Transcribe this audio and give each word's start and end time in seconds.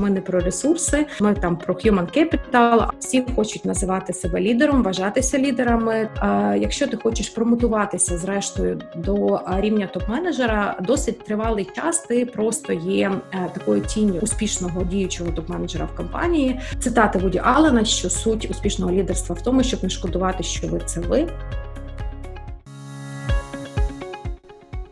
Ми 0.00 0.10
не 0.10 0.20
про 0.20 0.40
ресурси, 0.40 1.06
ми 1.20 1.34
там 1.34 1.56
про 1.56 1.74
human 1.74 2.18
capital. 2.18 2.88
Всі 2.98 3.24
хочуть 3.36 3.64
називати 3.64 4.12
себе 4.12 4.40
лідером, 4.40 4.82
вважатися 4.82 5.38
лідерами. 5.38 6.08
А 6.18 6.56
Якщо 6.60 6.86
ти 6.86 6.96
хочеш 6.96 7.28
промотуватися 7.28 8.18
зрештою 8.18 8.80
до 8.96 9.40
рівня 9.56 9.88
топ-менеджера, 9.94 10.82
досить 10.82 11.24
тривалий 11.24 11.68
час. 11.76 11.98
Ти 11.98 12.26
просто 12.26 12.72
є 12.72 13.12
е, 13.32 13.50
такою 13.54 13.80
тінню 13.80 14.20
успішного 14.20 14.84
діючого 14.84 15.30
топ-менеджера 15.30 15.86
в 15.86 15.96
компанії. 15.96 16.60
Цитати 16.80 17.18
Вуді 17.18 17.38
Аллена, 17.44 17.84
що 17.84 18.10
суть 18.10 18.50
успішного 18.50 18.92
лідерства 18.92 19.36
в 19.36 19.42
тому, 19.42 19.62
щоб 19.62 19.82
не 19.82 19.88
шкодувати, 19.88 20.42
що 20.42 20.68
ви 20.68 20.80
це 20.86 21.00
ви. 21.00 21.28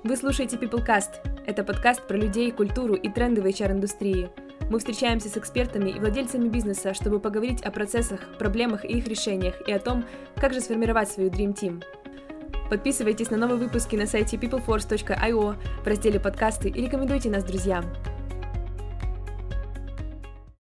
Вы 0.04 0.16
слушаете 0.16 0.56
PeopleCast. 0.56 1.10
Это 1.48 1.64
подкаст 1.64 2.06
про 2.06 2.16
людей, 2.16 2.52
культуру 2.52 2.94
и 2.94 3.08
тренды 3.08 3.40
в 3.40 3.46
HR-индустрии. 3.46 4.28
Мы 4.71 4.79
встречаемся 4.79 5.27
с 5.27 5.35
экспертами 5.35 5.89
и 5.89 5.99
владельцами 5.99 6.47
бизнеса, 6.47 6.93
чтобы 6.93 7.19
поговорить 7.19 7.61
о 7.61 7.71
процессах, 7.71 8.21
проблемах 8.39 8.85
и 8.85 8.99
их 8.99 9.05
решениях, 9.05 9.55
и 9.67 9.71
о 9.73 9.79
том, 9.79 10.05
как 10.37 10.53
же 10.53 10.61
сформировать 10.61 11.09
свою 11.09 11.29
Dream 11.29 11.53
Team. 11.53 11.83
Подписывайтесь 12.69 13.29
на 13.31 13.35
новые 13.35 13.57
выпуски 13.57 13.97
на 13.97 14.07
сайте 14.07 14.37
peopleforce.io 14.37 15.55
в 15.83 15.85
разделе 15.85 16.21
«Подкасты» 16.21 16.69
и 16.69 16.85
рекомендуйте 16.85 17.29
нас 17.29 17.43
друзьям. 17.43 17.83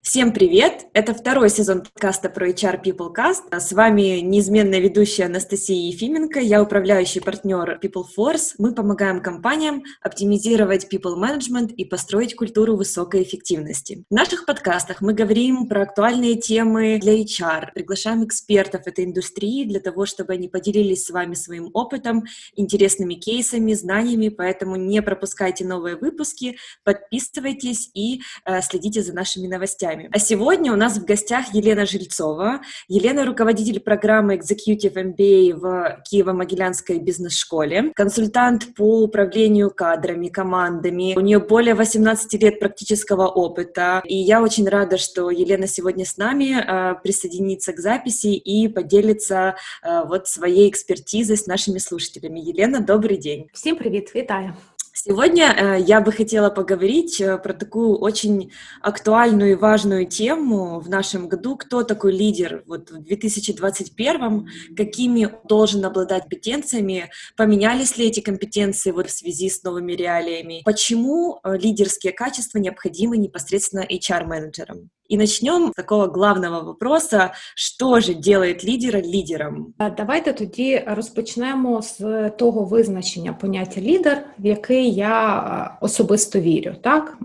Всем 0.10 0.34
привет! 0.34 0.88
Это 0.94 1.14
второй 1.14 1.52
сезон 1.52 1.84
подкаста 1.84 2.30
про 2.30 2.50
HR 2.50 2.84
People 2.84 3.14
Cast. 3.16 3.56
С 3.56 3.72
вами 3.72 4.22
неизменная 4.22 4.80
ведущая 4.80 5.26
Анастасия 5.26 5.92
Ефименко, 5.92 6.40
я 6.40 6.64
управляющий 6.64 7.20
партнер 7.20 7.80
People 7.80 8.06
Force. 8.18 8.56
Мы 8.58 8.74
помогаем 8.74 9.22
компаниям 9.22 9.84
оптимизировать 10.02 10.92
people 10.92 11.16
management 11.16 11.76
и 11.76 11.86
построить 11.86 12.36
культуру 12.36 12.76
высокой 12.76 13.22
эффективности. 13.22 14.04
В 14.10 14.16
наших 14.16 14.48
подкастах 14.48 15.02
мы 15.02 15.14
говорим 15.14 15.68
про 15.68 15.84
актуальные 15.84 16.38
темы 16.38 16.98
для 17.00 17.14
HR, 17.14 17.74
приглашаем 17.76 18.26
экспертов 18.26 18.88
этой 18.88 19.06
индустрии 19.06 19.64
для 19.66 19.80
того, 19.80 20.08
чтобы 20.08 20.34
они 20.34 20.48
поделились 20.48 21.06
с 21.06 21.12
вами 21.12 21.36
своим 21.36 21.70
опытом, 21.76 22.24
интересными 22.56 23.14
кейсами, 23.14 23.74
знаниями, 23.74 24.30
поэтому 24.30 24.76
не 24.76 25.04
пропускайте 25.04 25.66
новые 25.66 25.98
выпуски, 25.98 26.58
подписывайтесь 26.84 27.92
и 27.94 28.22
э, 28.46 28.64
следите 28.64 29.04
за 29.04 29.14
нашими 29.14 29.46
новостями 29.46 29.99
вами. 30.00 30.10
А 30.12 30.20
сегодня 30.20 30.74
у 30.74 30.76
нас 30.76 30.98
в 30.98 31.06
гостях 31.06 31.54
Елена 31.54 31.86
Жильцова. 31.86 32.62
Елена– 32.88 33.26
руководитель 33.26 33.80
программы 33.80 34.36
Executive 34.36 34.94
MBA 34.94 35.56
в 35.56 36.04
Киево-Могилянской 36.12 37.00
бизнес-школе, 37.00 37.92
консультант 37.96 38.74
по 38.76 39.04
управлению 39.04 39.72
кадрами, 39.72 40.28
командами. 40.28 41.14
У 41.16 41.22
нее 41.22 41.40
более 41.40 41.76
18 41.76 42.42
лет 42.42 42.60
практического 42.60 43.28
опыта. 43.28 44.02
И 44.06 44.16
я 44.16 44.42
очень 44.42 44.68
рада, 44.68 44.98
что 44.98 45.30
Елена 45.30 45.68
сегодня 45.68 46.06
с 46.06 46.18
нами 46.18 46.56
э, 46.56 46.96
присоединится 47.02 47.74
к 47.74 47.80
записи 47.80 48.28
и 48.28 48.68
поделится 48.68 49.56
э, 49.84 50.04
вот 50.06 50.28
своей 50.28 50.70
экспертизой 50.70 51.38
с 51.38 51.48
нашими 51.48 51.78
слушателями. 51.78 52.40
Елена, 52.40 52.80
добрый 52.80 53.18
день. 53.18 53.50
Всем 53.54 53.78
привет, 53.78 54.14
витаю. 54.14 54.56
Сегодня 55.02 55.56
э, 55.58 55.80
я 55.80 56.02
бы 56.02 56.12
хотела 56.12 56.50
поговорить 56.50 57.22
э, 57.22 57.38
про 57.38 57.54
такую 57.54 57.98
очень 57.98 58.52
актуальную 58.82 59.52
и 59.52 59.56
важную 59.56 60.06
тему 60.06 60.82
в 60.82 60.90
нашем 60.90 61.30
году. 61.30 61.56
Кто 61.56 61.84
такой 61.84 62.12
лидер 62.12 62.64
вот 62.68 62.92
в 62.92 63.02
2021? 63.04 64.50
Какими 64.76 65.34
должен 65.48 65.86
обладать 65.86 66.24
компетенциями? 66.24 67.10
Поменялись 67.38 67.96
ли 67.96 68.08
эти 68.08 68.20
компетенции 68.20 68.92
вот 68.92 69.08
в 69.08 69.18
связи 69.18 69.50
с 69.50 69.64
новыми 69.64 69.94
реалиями? 69.94 70.64
Почему 70.66 71.40
э, 71.46 71.58
лидерские 71.58 72.12
качества 72.12 72.58
необходимы 72.58 73.16
непосредственно 73.16 73.86
HR-менеджерам? 73.90 74.90
И 75.10 75.18
начнем 75.18 75.70
с 75.70 75.76
такого 75.76 76.08
главного 76.08 76.62
вопроса, 76.62 77.34
що 77.56 78.00
ж 78.00 78.14
делает 78.14 78.66
лідера 78.66 79.02
лідером? 79.02 79.74
Давайте 79.98 80.34
тоді 80.34 80.84
розпочнемо 80.88 81.82
з 81.82 82.30
того 82.30 82.66
визначення 82.66 83.34
поняття 83.34 83.82
лідер, 83.82 84.26
в 84.40 84.46
який 84.46 84.94
я 84.94 85.78
особисто 85.82 86.40
вірю. 86.40 86.76
Так, 86.84 87.18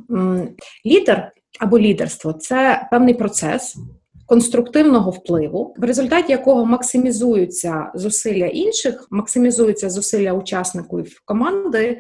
лідер 0.87 1.33
або 1.61 1.79
лідерство 1.79 2.33
це 2.33 2.89
певний 2.91 3.15
процес 3.15 3.77
конструктивного 4.27 5.11
впливу, 5.11 5.75
в 5.79 5.85
результаті 5.85 6.33
якого 6.33 6.67
максимізуються 6.67 7.91
зусилля 7.95 8.47
інших, 8.47 9.07
максимізуються 9.11 9.91
зусилля 9.91 10.33
учасників 10.33 11.23
команди 11.25 11.79
е, 11.79 11.99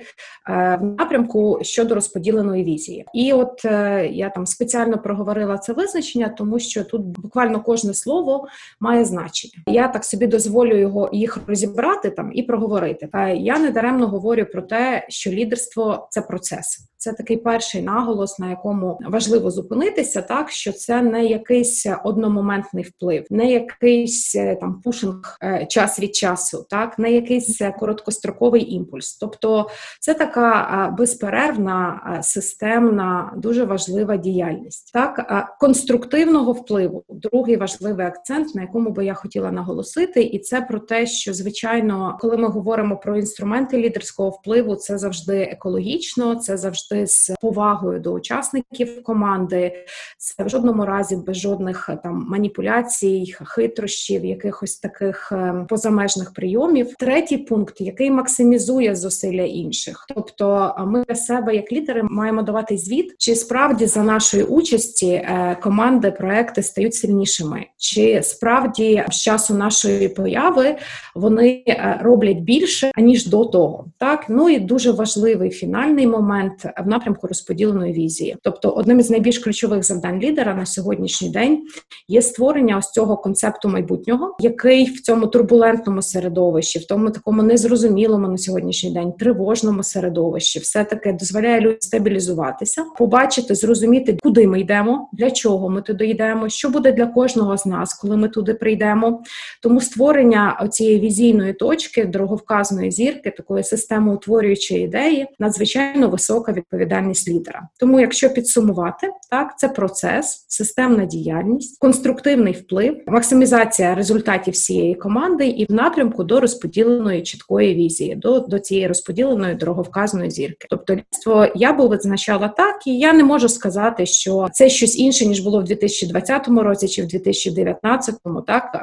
в 0.80 0.84
напрямку 0.84 1.58
щодо 1.62 1.94
розподіленої 1.94 2.64
візії. 2.64 3.04
І 3.14 3.32
от 3.32 3.64
е, 3.64 4.08
я 4.12 4.30
там 4.30 4.46
спеціально 4.46 4.98
проговорила 4.98 5.58
це 5.58 5.72
визначення, 5.72 6.28
тому 6.28 6.58
що 6.58 6.84
тут 6.84 7.02
буквально 7.02 7.62
кожне 7.62 7.94
слово 7.94 8.46
має 8.80 9.04
значення. 9.04 9.54
Я 9.66 9.88
так 9.88 10.04
собі 10.04 10.26
дозволю 10.26 10.78
його 10.78 11.10
їх 11.12 11.38
розібрати 11.46 12.10
там 12.10 12.30
і 12.34 12.42
проговорити. 12.42 13.08
Та 13.12 13.28
я 13.28 13.58
не 13.58 13.70
даремно 13.70 14.08
говорю 14.08 14.46
про 14.52 14.62
те, 14.62 15.06
що 15.08 15.30
лідерство 15.30 16.08
це 16.10 16.20
процес. 16.20 16.88
Це 16.96 17.12
такий 17.12 17.36
перший 17.36 17.82
наголос, 17.82 18.38
на 18.38 18.50
якому 18.50 18.98
важливо 19.08 19.50
зупинитися, 19.50 20.22
так 20.22 20.50
що 20.50 20.72
це 20.72 21.02
не 21.02 21.26
якийсь 21.26 21.86
одномоментний 22.14 22.84
вплив, 22.84 23.26
не 23.30 23.52
якийсь 23.52 24.34
е, 24.34 24.56
там 24.60 24.80
пушинг 24.84 25.38
е, 25.42 25.66
час 25.66 26.00
від 26.00 26.16
часу, 26.16 26.66
так 26.70 26.98
не 26.98 27.12
якийсь 27.12 27.60
е, 27.60 27.74
короткостроковий 27.78 28.74
імпульс. 28.74 29.16
Тобто 29.16 29.68
це 30.00 30.14
така 30.14 30.94
безперервна, 30.98 32.00
системна, 32.22 33.32
дуже 33.36 33.64
важлива 33.64 34.16
діяльність. 34.16 34.92
Так, 34.92 35.56
конструктивного 35.60 36.52
впливу. 36.52 37.04
Другий 37.08 37.56
важливий 37.56 38.06
акцент, 38.06 38.54
на 38.54 38.62
якому 38.62 38.90
би 38.90 39.04
я 39.04 39.14
хотіла 39.14 39.50
наголосити, 39.50 40.22
і 40.22 40.38
це 40.38 40.60
про 40.60 40.78
те, 40.78 41.06
що 41.06 41.34
звичайно, 41.34 42.18
коли 42.20 42.36
ми 42.36 42.48
говоримо 42.48 42.96
про 42.96 43.16
інструменти 43.16 43.78
лідерського 43.78 44.30
впливу, 44.30 44.76
це 44.76 44.98
завжди 44.98 45.42
екологічно, 45.42 46.34
це 46.34 46.56
завжди 46.56 47.06
з 47.06 47.32
повагою 47.40 48.00
до 48.00 48.12
учасників 48.12 49.02
команди. 49.02 49.72
Це 50.18 50.44
в 50.44 50.48
жодному 50.48 50.86
разі 50.86 51.16
без 51.16 51.36
жодних 51.36 51.90
там 52.04 52.26
маніпуляцій, 52.28 53.34
хитрощів, 53.44 54.24
якихось 54.24 54.76
таких 54.76 55.32
е, 55.32 55.66
позамежних 55.68 56.32
прийомів. 56.32 56.94
Третій 56.98 57.38
пункт, 57.38 57.80
який 57.80 58.10
максимізує 58.10 58.96
зусилля 58.96 59.42
інших, 59.42 60.06
тобто 60.14 60.74
ми 60.86 61.04
для 61.08 61.14
себе, 61.14 61.54
як 61.54 61.72
лідери, 61.72 62.02
маємо 62.02 62.42
давати 62.42 62.78
звіт, 62.78 63.14
чи 63.18 63.34
справді 63.34 63.86
за 63.86 64.02
нашої 64.02 64.42
участі 64.42 65.06
е, 65.06 65.58
команди, 65.62 66.10
проекти 66.10 66.62
стають 66.62 66.94
сильнішими, 66.94 67.66
чи 67.78 68.22
справді 68.22 69.04
з 69.10 69.20
часу 69.20 69.54
нашої 69.54 70.08
появи 70.08 70.76
вони 71.14 71.64
роблять 72.00 72.38
більше 72.38 72.90
аніж 72.94 73.26
до 73.26 73.44
того. 73.44 73.86
Так 73.98 74.26
ну 74.28 74.48
і 74.48 74.58
дуже 74.58 74.90
важливий 74.92 75.50
фінальний 75.50 76.06
момент 76.06 76.66
в 76.84 76.88
напрямку 76.88 77.26
розподіленої 77.26 77.92
візії. 77.92 78.36
Тобто, 78.42 78.70
одним 78.70 79.00
із 79.00 79.10
найбільш 79.10 79.38
ключових 79.38 79.82
завдань 79.82 80.20
лідера 80.20 80.54
на 80.54 80.66
сьогоднішній 80.66 81.28
день 81.28 81.64
є 82.08 82.22
створення 82.22 82.78
ось 82.78 82.90
цього 82.90 83.16
концепту 83.16 83.68
майбутнього, 83.68 84.36
який 84.40 84.84
в 84.84 85.00
цьому 85.00 85.26
турбулентному 85.26 86.02
середовищі, 86.02 86.78
в 86.78 86.86
тому 86.86 87.10
такому 87.10 87.42
незрозумілому 87.42 88.28
на 88.28 88.38
сьогоднішній 88.38 88.90
день 88.90 89.12
тривожному 89.12 89.82
середовищі, 89.82 90.58
все 90.58 90.84
таки 90.84 91.12
дозволяє 91.12 91.60
людям 91.60 91.78
стабілізуватися, 91.80 92.84
побачити, 92.98 93.54
зрозуміти, 93.54 94.18
куди 94.22 94.46
ми 94.46 94.60
йдемо, 94.60 95.08
для 95.12 95.30
чого 95.30 95.68
ми 95.68 95.82
туди 95.82 96.06
йдемо, 96.06 96.48
що 96.48 96.68
буде 96.68 96.92
для 96.92 97.06
кожного 97.06 97.56
з 97.56 97.66
нас, 97.66 97.94
коли 97.94 98.16
ми 98.16 98.28
туди 98.28 98.54
прийдемо. 98.54 99.22
Тому 99.62 99.80
створення 99.80 100.68
цієї 100.72 101.00
візійної 101.00 101.52
точки, 101.52 102.04
дороговказної 102.04 102.90
зірки, 102.90 103.30
такої 103.30 103.64
системи 103.64 104.14
утворюючої 104.14 104.84
ідеї, 104.84 105.26
надзвичайно 105.38 106.08
висока 106.08 106.52
відповідальність 106.52 107.28
лідера. 107.28 107.68
Тому, 107.78 108.00
якщо 108.00 108.30
підсумувати, 108.30 109.10
так 109.30 109.58
це 109.58 109.68
процес, 109.68 110.44
системна 110.48 111.04
діяльність, 111.04 111.78
конструктивний 111.84 112.52
вплив, 112.52 112.96
максимізація 113.06 113.94
результатів 113.94 114.54
всієї 114.54 114.94
команди 114.94 115.46
і 115.46 115.64
в 115.64 115.72
напрямку 115.72 116.24
до 116.24 116.40
розподіленої 116.40 117.22
чіткої 117.22 117.74
візії, 117.74 118.14
до 118.14 118.40
до 118.40 118.58
цієї 118.58 118.86
розподіленої 118.86 119.54
дороговказної 119.54 120.30
зірки. 120.30 120.66
Тобто, 120.70 120.94
лідство 120.94 121.46
я 121.54 121.72
би 121.72 121.86
визначала 121.86 122.48
так, 122.48 122.86
і 122.86 122.98
я 122.98 123.12
не 123.12 123.24
можу 123.24 123.48
сказати, 123.48 124.06
що 124.06 124.48
це 124.52 124.68
щось 124.68 124.98
інше 124.98 125.26
ніж 125.26 125.40
було 125.40 125.60
в 125.60 125.64
2020 125.64 126.48
році 126.48 126.88
чи 126.88 127.02
в 127.02 127.06
2019. 127.06 128.14
Так 128.46 128.80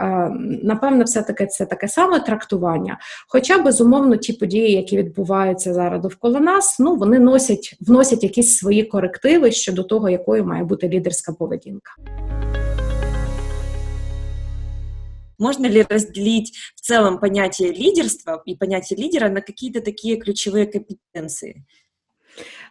напевно, 0.63 1.03
все 1.03 1.21
таки 1.21 1.45
це 1.45 1.65
таке 1.65 1.88
саме 1.88 2.19
трактування. 2.19 2.98
Хоча 3.27 3.57
безумовно 3.57 4.15
ті 4.15 4.33
події, 4.33 4.71
які 4.71 4.98
відбуваються 4.98 5.74
зараз 5.74 6.01
довкола 6.01 6.39
нас, 6.39 6.80
ну 6.80 6.95
вони 6.95 7.19
носять 7.19 7.77
вносять 7.81 8.24
якісь 8.24 8.57
свої 8.57 8.83
корективи 8.83 9.51
щодо 9.51 9.83
того, 9.83 10.09
якою 10.09 10.45
має 10.45 10.63
бути 10.63 10.89
лідерська 10.89 11.33
поведінка. 11.33 11.92
Можно 15.41 15.65
ли 15.65 15.81
разделить 15.81 16.55
в 16.75 16.81
целом 16.81 17.19
понятие 17.19 17.71
лидерства 17.71 18.43
и 18.45 18.55
понятие 18.55 18.99
лидера 18.99 19.27
на 19.27 19.41
какие-то 19.41 19.81
такие 19.81 20.17
ключевые 20.17 20.67
компетенции? 20.67 21.65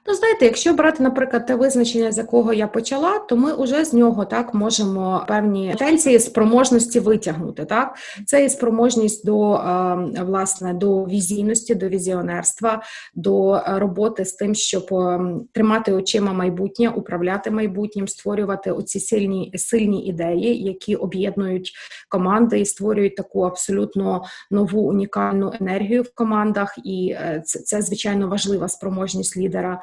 Ну, 0.07 0.15
знаєте, 0.15 0.45
якщо 0.45 0.75
брати, 0.75 1.03
наприклад, 1.03 1.47
те 1.47 1.55
визначення, 1.55 2.13
з 2.13 2.19
якого 2.19 2.53
я 2.53 2.67
почала, 2.67 3.19
то 3.19 3.37
ми 3.37 3.63
вже 3.63 3.85
з 3.85 3.93
нього 3.93 4.25
так 4.25 4.55
можемо 4.55 5.25
певні 5.29 5.75
тенції 5.79 6.19
спроможності 6.19 7.01
витягнути. 7.01 7.65
Так, 7.65 7.97
це 8.27 8.45
і 8.45 8.49
спроможність 8.49 9.27
до 9.27 9.55
е, 9.55 10.25
власне 10.27 10.75
до 10.75 11.05
візійності, 11.05 11.75
до 11.75 11.89
візіонерства, 11.89 12.83
до 13.15 13.63
роботи 13.67 14.25
з 14.25 14.33
тим, 14.33 14.55
щоб 14.55 14.87
тримати 15.53 15.93
очима 15.93 16.33
майбутнє, 16.33 16.89
управляти 16.89 17.51
майбутнім, 17.51 18.09
створювати 18.09 18.71
оці 18.71 19.01
сильні 19.01 19.53
сильні 19.57 20.07
ідеї, 20.07 20.63
які 20.63 20.97
об'єднують 20.97 21.73
команди 22.09 22.61
і 22.61 22.67
створюють 22.67 23.17
таку 23.17 23.43
абсолютно 23.43 24.25
нову 24.51 24.81
унікальну 24.81 25.53
енергію 25.61 26.03
в 26.03 26.15
командах. 26.15 26.79
І 26.85 27.15
е, 27.17 27.43
це, 27.47 27.59
це 27.59 27.83
звичайно 27.83 28.29
важлива 28.29 28.69
спроможність 28.69 29.37
лідера. 29.37 29.81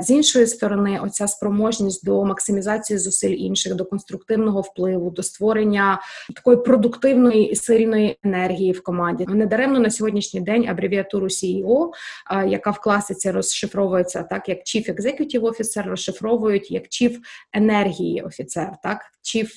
З 0.00 0.10
іншої 0.10 0.46
сторони, 0.46 1.00
оця 1.02 1.28
спроможність 1.28 2.04
до 2.04 2.24
максимізації 2.24 2.98
зусиль 2.98 3.36
інших, 3.36 3.74
до 3.74 3.84
конструктивного 3.84 4.60
впливу, 4.60 5.10
до 5.10 5.22
створення 5.22 6.00
такої 6.34 6.56
продуктивної 6.56 7.50
і 7.50 7.56
сильної 7.56 8.18
енергії 8.24 8.72
в 8.72 8.82
команді. 8.82 9.26
Недаремно 9.28 9.78
на 9.78 9.90
сьогоднішній 9.90 10.40
день 10.40 10.68
абревіатуру 10.68 11.26
CEO, 11.26 11.90
яка 12.46 12.70
в 12.70 12.80
класиці 12.80 13.30
розшифровується 13.30 14.22
так, 14.22 14.48
як 14.48 14.58
Chief 14.58 14.94
Executive 14.94 15.40
Officer, 15.40 15.88
розшифровують 15.88 16.70
як 16.70 16.82
Chief 16.84 17.16
енергії 17.52 18.22
офіцер, 18.22 18.72
так 18.82 19.00
Chief 19.26 19.48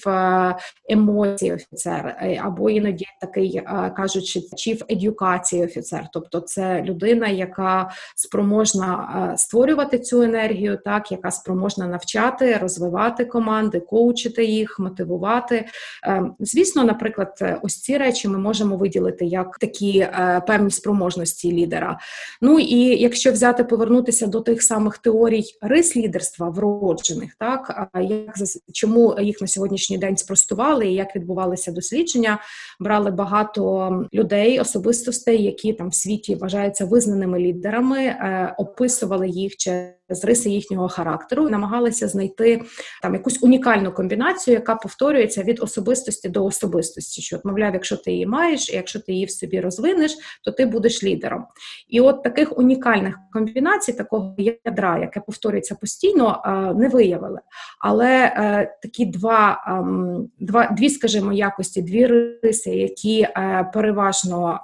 емоції 0.90 1.54
офіцер, 1.54 2.18
е, 2.22 2.42
або 2.44 2.70
іноді 2.70 3.06
такий 3.22 3.62
кажучи, 3.98 4.40
Chief 4.40 4.84
едюкації 4.90 5.66
офіцер, 5.66 6.08
тобто 6.14 6.40
це 6.40 6.82
людина, 6.82 7.28
яка 7.28 7.90
спроможна 8.16 9.34
створювати 9.38 9.79
цю 9.86 10.22
енергію, 10.22 10.80
так 10.86 11.12
яка 11.12 11.32
спроможна 11.32 11.88
навчати, 11.88 12.58
розвивати 12.58 13.26
команди, 13.26 13.80
коучити 13.80 14.46
їх, 14.46 14.80
мотивувати. 14.80 15.66
Ем, 16.04 16.36
звісно, 16.40 16.84
наприклад, 16.84 17.60
ось 17.64 17.82
ці 17.82 17.98
речі 17.98 18.28
ми 18.28 18.38
можемо 18.38 18.78
виділити 18.78 19.26
як 19.26 19.58
такі 19.58 20.00
е, 20.00 20.42
певні 20.48 20.72
спроможності 20.72 21.52
лідера. 21.52 22.00
Ну 22.42 22.60
і 22.60 22.80
якщо 22.80 23.32
взяти 23.32 23.64
повернутися 23.64 24.28
до 24.28 24.42
тих 24.42 24.64
самих 24.64 24.98
теорій 24.98 25.44
рис 25.62 25.98
лідерства 25.98 26.50
вроджених, 26.50 27.36
так 27.40 27.90
як 28.02 28.36
чому 28.74 29.16
їх 29.22 29.42
на 29.42 29.48
сьогоднішній 29.48 29.98
день 29.98 30.18
спростували 30.18 30.88
і 30.88 30.94
як 30.94 31.16
відбувалися 31.16 31.72
дослідження, 31.72 32.40
брали 32.80 33.12
багато 33.12 34.06
людей, 34.14 34.60
особистостей, 34.60 35.44
які 35.44 35.74
там 35.74 35.90
в 35.90 35.96
світі 35.96 36.36
вважаються 36.36 36.86
визнаними 36.86 37.40
лідерами, 37.40 38.00
е, 38.00 38.56
описували 38.58 39.30
їх 39.30 39.58
через 39.58 39.69
що 39.70 39.99
з 40.10 40.26
риси 40.26 40.50
їхнього 40.50 40.90
характеру, 40.90 41.50
намагалися 41.50 42.08
знайти 42.08 42.62
там 43.02 43.14
якусь 43.14 43.44
унікальну 43.44 43.92
комбінацію, 43.92 44.56
яка 44.56 44.76
повторюється 44.76 45.44
від 45.44 45.64
особистості 45.64 46.30
до 46.30 46.46
особистості. 46.46 47.22
Що, 47.22 47.40
мовляв, 47.44 47.74
якщо 47.74 47.98
ти 47.98 48.12
її 48.12 48.26
маєш, 48.26 48.70
і 48.70 48.76
якщо 48.76 49.00
ти 49.00 49.14
її 49.14 49.26
в 49.26 49.32
собі 49.32 49.60
розвинеш, 49.60 50.18
то 50.44 50.52
ти 50.52 50.66
будеш 50.66 51.04
лідером. 51.04 51.46
І 51.90 52.02
от 52.02 52.24
таких 52.24 52.58
унікальних 52.58 53.20
комбінацій, 53.34 53.94
такого 53.94 54.36
ядра, 54.66 55.00
яке 55.00 55.20
повторюється 55.20 55.76
постійно, 55.76 56.42
не 56.78 56.90
виявили. 56.90 57.40
Але 57.80 58.10
е, 58.10 58.78
такі 58.82 59.06
два, 59.06 59.64
ем, 59.68 60.30
два 60.40 60.68
дві, 60.68 60.90
скажімо, 60.90 61.34
якості, 61.34 61.82
дві 61.82 62.06
риси, 62.44 62.70
які 62.70 63.22
е, 63.22 63.72
переважно 63.74 64.60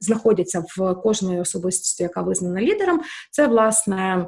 знаходяться 0.00 0.64
в 0.76 0.94
кожної 0.94 1.40
особистості, 1.40 2.02
яка 2.02 2.22
визнана 2.22 2.60
лідером, 2.60 3.00
це 3.30 3.46
власне. 3.46 4.26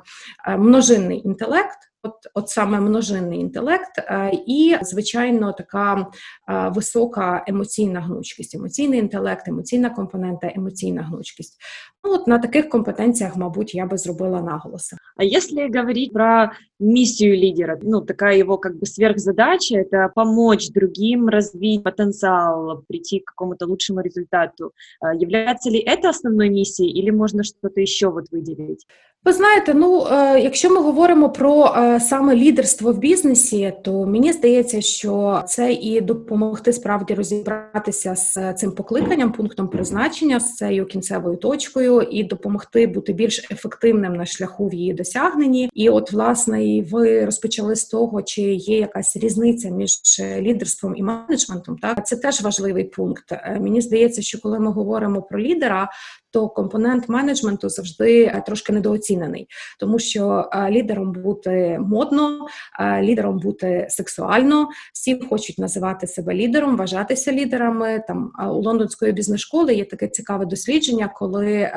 Е, 0.57 0.59
множинний 0.59 1.23
інтелект, 1.25 1.79
от 2.04 2.14
от 2.34 2.50
саме 2.50 2.80
множинний 2.80 3.40
інтелект, 3.40 3.98
е, 3.98 4.32
і 4.48 4.78
звичайно 4.82 5.54
така 5.54 6.08
е, 6.50 6.72
висока 6.76 7.46
емоційна 7.48 8.02
гнучкість, 8.02 8.56
емоційний 8.56 9.00
інтелект, 9.00 9.48
емоційна 9.48 9.90
компонента, 9.90 10.52
емоційна 10.56 11.02
гнучкість. 11.02 11.58
Ну, 12.04 12.14
от 12.14 12.28
на 12.28 12.40
таких 12.40 12.70
компетенціях, 12.70 13.36
мабуть, 13.36 13.76
я 13.76 13.86
би 13.86 13.98
зробила 13.98 14.42
наголоси. 14.42 14.98
А 15.18 15.24
если 15.24 15.70
говорить 15.70 16.14
про 16.14 16.52
миссию 16.80 17.38
лидера, 17.38 17.80
ну, 17.82 18.02
такая 18.02 18.38
его 18.38 18.58
как 18.58 18.74
бы 18.74 18.86
сверхзадача, 18.86 19.76
это 19.76 20.10
помочь 20.16 20.70
другим 20.70 21.30
развить 21.30 21.84
потенциал, 21.84 22.84
прийти 22.88 23.20
к 23.20 23.26
какому-то 23.26 23.66
лучшему 23.66 24.02
результату. 24.02 24.72
Является 25.20 25.70
ли 25.70 25.80
это 25.80 26.10
основной 26.10 26.50
миссией 26.50 26.90
или 26.90 27.12
можно 27.12 27.44
что-то 27.44 27.82
еще 27.82 28.10
вот 28.10 28.32
выделить? 28.32 28.86
Ви 29.26 29.34
знаєте, 29.34 29.74
ну 29.74 30.08
е, 30.12 30.40
якщо 30.40 30.70
ми 30.70 30.82
говоримо 30.82 31.30
про 31.30 31.74
е, 31.78 31.95
саме 32.01 32.37
лідерство 32.37 32.93
в 32.93 32.99
бізнесі, 32.99 33.73
то 33.85 34.07
мені 34.07 34.33
здається, 34.33 34.81
що 34.81 35.43
це 35.47 35.73
і 35.73 36.01
допомогти 36.01 36.73
справді 36.73 37.15
розібратися 37.15 38.15
з 38.15 38.55
цим 38.55 38.73
покликанням, 38.73 39.33
пунктом 39.33 39.69
призначення, 39.69 40.41
з 40.41 40.55
цією 40.55 40.87
кінцевою 40.87 41.37
точкою, 41.37 42.03
і 42.03 42.25
допомогти 42.25 42.87
бути 42.87 43.13
більш 43.13 43.51
ефективним 43.51 44.13
на 44.13 44.27
шляху 44.27 44.69
в 44.69 44.75
її 44.75 44.93
досягненні. 44.93 45.71
І, 45.75 45.89
от, 45.89 46.13
власне, 46.13 46.67
і 46.67 46.83
ви 46.83 47.25
розпочали 47.25 47.77
з 47.77 47.85
того, 47.85 48.23
чи 48.23 48.43
є 48.43 48.79
якась 48.79 49.17
різниця 49.17 49.71
між 49.71 50.01
лідерством 50.39 50.97
і 50.97 51.03
менеджментом. 51.03 51.79
Так 51.79 52.07
це 52.07 52.17
теж 52.17 52.43
важливий 52.43 52.85
пункт. 52.85 53.33
Е, 53.33 53.59
мені 53.61 53.81
здається, 53.81 54.23
що 54.23 54.41
коли 54.41 54.61
ми 54.61 54.71
говоримо 54.71 55.23
про 55.23 55.41
лідера, 55.41 55.89
то 56.37 56.49
компонент 56.49 57.09
менеджменту 57.09 57.69
завжди 57.69 58.23
е, 58.23 58.43
трошки 58.47 58.73
недооцінений, 58.73 59.49
тому 59.81 59.99
що 59.99 60.51
е, 60.53 60.71
лідером 60.71 61.13
бути 61.13 61.79
модно, 61.81 62.47
е, 62.81 63.03
лідером 63.03 63.39
бути 63.39 63.87
сексуально. 63.91 64.69
Всі 64.93 65.21
хочуть 65.31 65.59
називати 65.59 66.07
себе 66.07 66.35
лідером, 66.35 66.77
вважатися 66.77 67.33
лідерами. 67.33 68.05
Там 68.09 68.33
у 68.51 68.63
лондонської 68.63 69.13
бізнес-школи 69.13 69.75
є 69.75 69.85
таке 69.85 70.09
цікаве 70.09 70.47
дослідження, 70.47 71.11
коли 71.15 71.71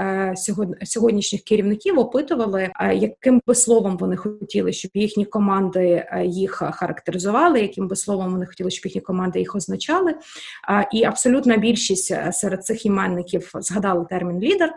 сьогоднішніх 0.83 1.41
керівників 1.41 1.99
опитували, 1.99 2.69
яким 2.93 3.41
би 3.47 3.55
словом 3.55 3.97
вони 3.97 4.15
хотіли, 4.15 4.73
щоб 4.73 4.91
їхні 4.93 5.25
команди 5.25 6.05
їх 6.25 6.51
характеризували, 6.73 7.61
яким 7.61 7.87
би 7.87 7.95
словом 7.95 8.31
вони 8.31 8.45
хотіли, 8.45 8.71
щоб 8.71 8.85
їхні 8.85 9.01
команди 9.01 9.39
їх 9.39 9.55
означали. 9.55 10.15
І 10.93 11.03
абсолютна 11.03 11.57
більшість 11.57 12.13
серед 12.31 12.65
цих 12.65 12.85
іменників 12.85 13.51
згадали 13.53 14.05
термін 14.09 14.39
лідер, 14.39 14.48
лідер, 14.49 14.73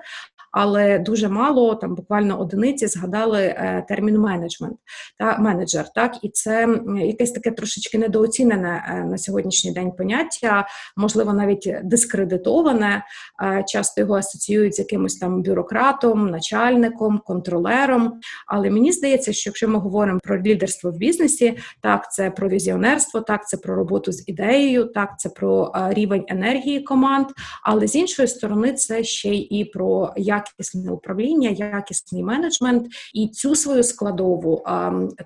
але 0.53 0.99
дуже 0.99 1.29
мало 1.29 1.75
там 1.75 1.95
буквально 1.95 2.41
одиниці 2.41 2.87
згадали 2.87 3.43
е, 3.43 3.85
термін 3.89 4.19
менеджмент 4.19 4.77
та 5.19 5.39
менеджер. 5.39 5.93
Так 5.95 6.17
і 6.23 6.29
це 6.29 6.79
якесь 6.99 7.31
таке 7.31 7.51
трошечки 7.51 7.99
недооцінене 7.99 8.85
е, 8.89 9.05
на 9.05 9.19
сьогоднішній 9.19 9.73
день 9.73 9.93
поняття, 9.93 10.67
можливо, 10.97 11.33
навіть 11.33 11.75
дискредитоване. 11.85 13.05
Е, 13.43 13.65
часто 13.67 14.01
його 14.01 14.15
асоціюють 14.15 14.75
з 14.75 14.79
якимось 14.79 15.17
там 15.17 15.43
бюрократом, 15.43 16.31
начальником, 16.31 17.23
контролером. 17.27 18.21
Але 18.47 18.71
мені 18.71 18.93
здається, 18.93 19.33
що 19.33 19.51
якщо 19.51 19.69
ми 19.69 19.79
говоримо 19.79 20.21
про 20.23 20.43
лідерство 20.43 20.91
в 20.91 20.97
бізнесі, 20.97 21.59
так 21.81 22.13
це 22.13 22.31
про 22.31 22.49
візіонерство, 22.49 23.21
так 23.21 23.49
це 23.49 23.57
про 23.57 23.75
роботу 23.75 24.13
з 24.13 24.29
ідеєю, 24.29 24.85
так 24.85 25.19
це 25.19 25.29
про 25.29 25.73
рівень 25.91 26.25
енергії 26.29 26.81
команд. 26.81 27.27
Але 27.63 27.87
з 27.87 27.95
іншої 27.95 28.29
сторони, 28.29 28.73
це 28.73 29.05
ще 29.05 29.29
й 29.29 29.41
і 29.41 29.65
про 29.65 30.13
як 30.17 30.42
якісне 30.59 30.91
управління, 30.93 31.49
якісний 31.49 32.23
менеджмент, 32.23 32.87
і 33.15 33.29
цю 33.29 33.55
свою 33.55 33.83
складову 33.83 34.65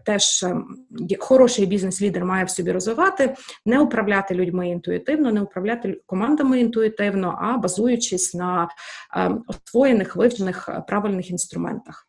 теж 0.05 0.43
ем, 0.43 0.77
хороший 1.19 1.67
бізнес-лідер 1.67 2.25
має 2.25 2.45
в 2.45 2.51
собі 2.51 2.73
розвивати, 2.73 3.35
не 3.67 3.81
управляти 3.81 4.35
людьми 4.35 4.69
інтуїтивно, 4.69 5.33
не 5.33 5.41
управляти 5.41 6.01
командами 6.07 6.61
інтуїтивно, 6.61 7.39
а 7.41 7.57
базуючись 7.57 8.35
на 8.35 8.69
ем, 9.17 9.45
освоєних 9.47 10.17
вивчених 10.17 10.69
е, 10.69 10.85
правильних 10.89 11.31
інструментах. 11.31 12.06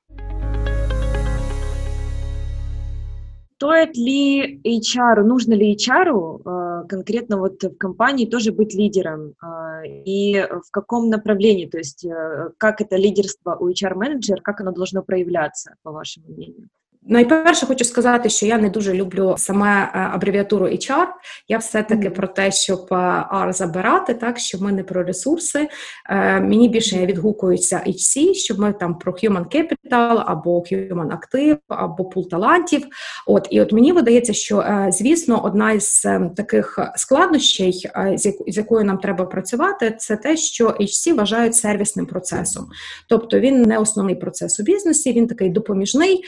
Стоит 3.57 3.97
ли 3.97 4.61
HR, 4.63 5.23
нужно 5.23 5.55
ли 5.55 5.75
HR 5.75 6.41
э, 6.45 6.87
конкретно 6.87 7.37
вот 7.37 7.63
в 7.63 7.75
компании 7.75 8.27
тоже 8.27 8.51
быть 8.51 8.75
лидером? 8.75 9.33
Э, 9.41 9.81
и 9.83 10.39
в 10.43 10.69
каком 10.69 11.09
направлении, 11.09 11.65
то 11.65 11.79
есть 11.79 12.05
э, 12.05 12.51
как 12.59 12.81
это 12.81 12.97
лидерство 12.97 13.55
у 13.59 13.67
HR-менеджера, 13.67 14.41
как 14.43 14.61
оно 14.61 14.73
должно 14.73 15.01
проявляться, 15.01 15.73
по 15.81 15.91
вашему 15.91 16.27
мнению? 16.27 16.69
Найперше 17.09 17.65
хочу 17.65 17.85
сказати, 17.85 18.29
що 18.29 18.45
я 18.45 18.57
не 18.57 18.69
дуже 18.69 18.93
люблю 18.93 19.35
саме 19.37 19.83
е, 19.83 19.89
абревіатуру 20.13 20.65
HR. 20.65 21.05
Я 21.47 21.57
все-таки 21.57 22.09
mm. 22.09 22.13
про 22.13 22.27
те, 22.27 22.51
щоб 22.51 22.87
е, 22.91 22.95
R 23.33 23.53
забирати, 23.53 24.13
так 24.13 24.39
щоб 24.39 24.61
ми 24.61 24.71
не 24.71 24.83
про 24.83 25.03
ресурси. 25.03 25.67
Е, 26.09 26.39
мені 26.39 26.69
більше 26.69 27.05
відгукуються 27.05 27.83
HC, 27.87 28.33
щоб 28.33 28.59
ми 28.59 28.73
там 28.73 28.97
про 28.97 29.11
Human 29.11 29.45
Capital, 29.55 30.23
або 30.25 30.59
Human 30.59 31.17
Active, 31.17 31.57
або 31.67 32.05
пул 32.05 32.29
талантів. 32.29 32.85
От 33.25 33.47
і 33.51 33.61
от 33.61 33.71
мені 33.71 33.91
видається, 33.91 34.33
що 34.33 34.65
звісно, 34.89 35.43
одна 35.43 35.71
із 35.71 36.07
таких 36.35 36.79
складнощей, 36.95 37.89
з 38.15 38.57
якою 38.57 38.85
нам 38.85 38.97
треба 38.97 39.25
працювати, 39.25 39.95
це 39.97 40.15
те, 40.15 40.37
що 40.37 40.67
HC 40.67 41.13
вважають 41.13 41.55
сервісним 41.55 42.05
процесом. 42.05 42.67
Тобто 43.09 43.39
він 43.39 43.61
не 43.61 43.77
основний 43.77 44.15
процес 44.15 44.59
у 44.59 44.63
бізнесі, 44.63 45.13
він 45.13 45.27
такий 45.27 45.49
допоміжний 45.49 46.23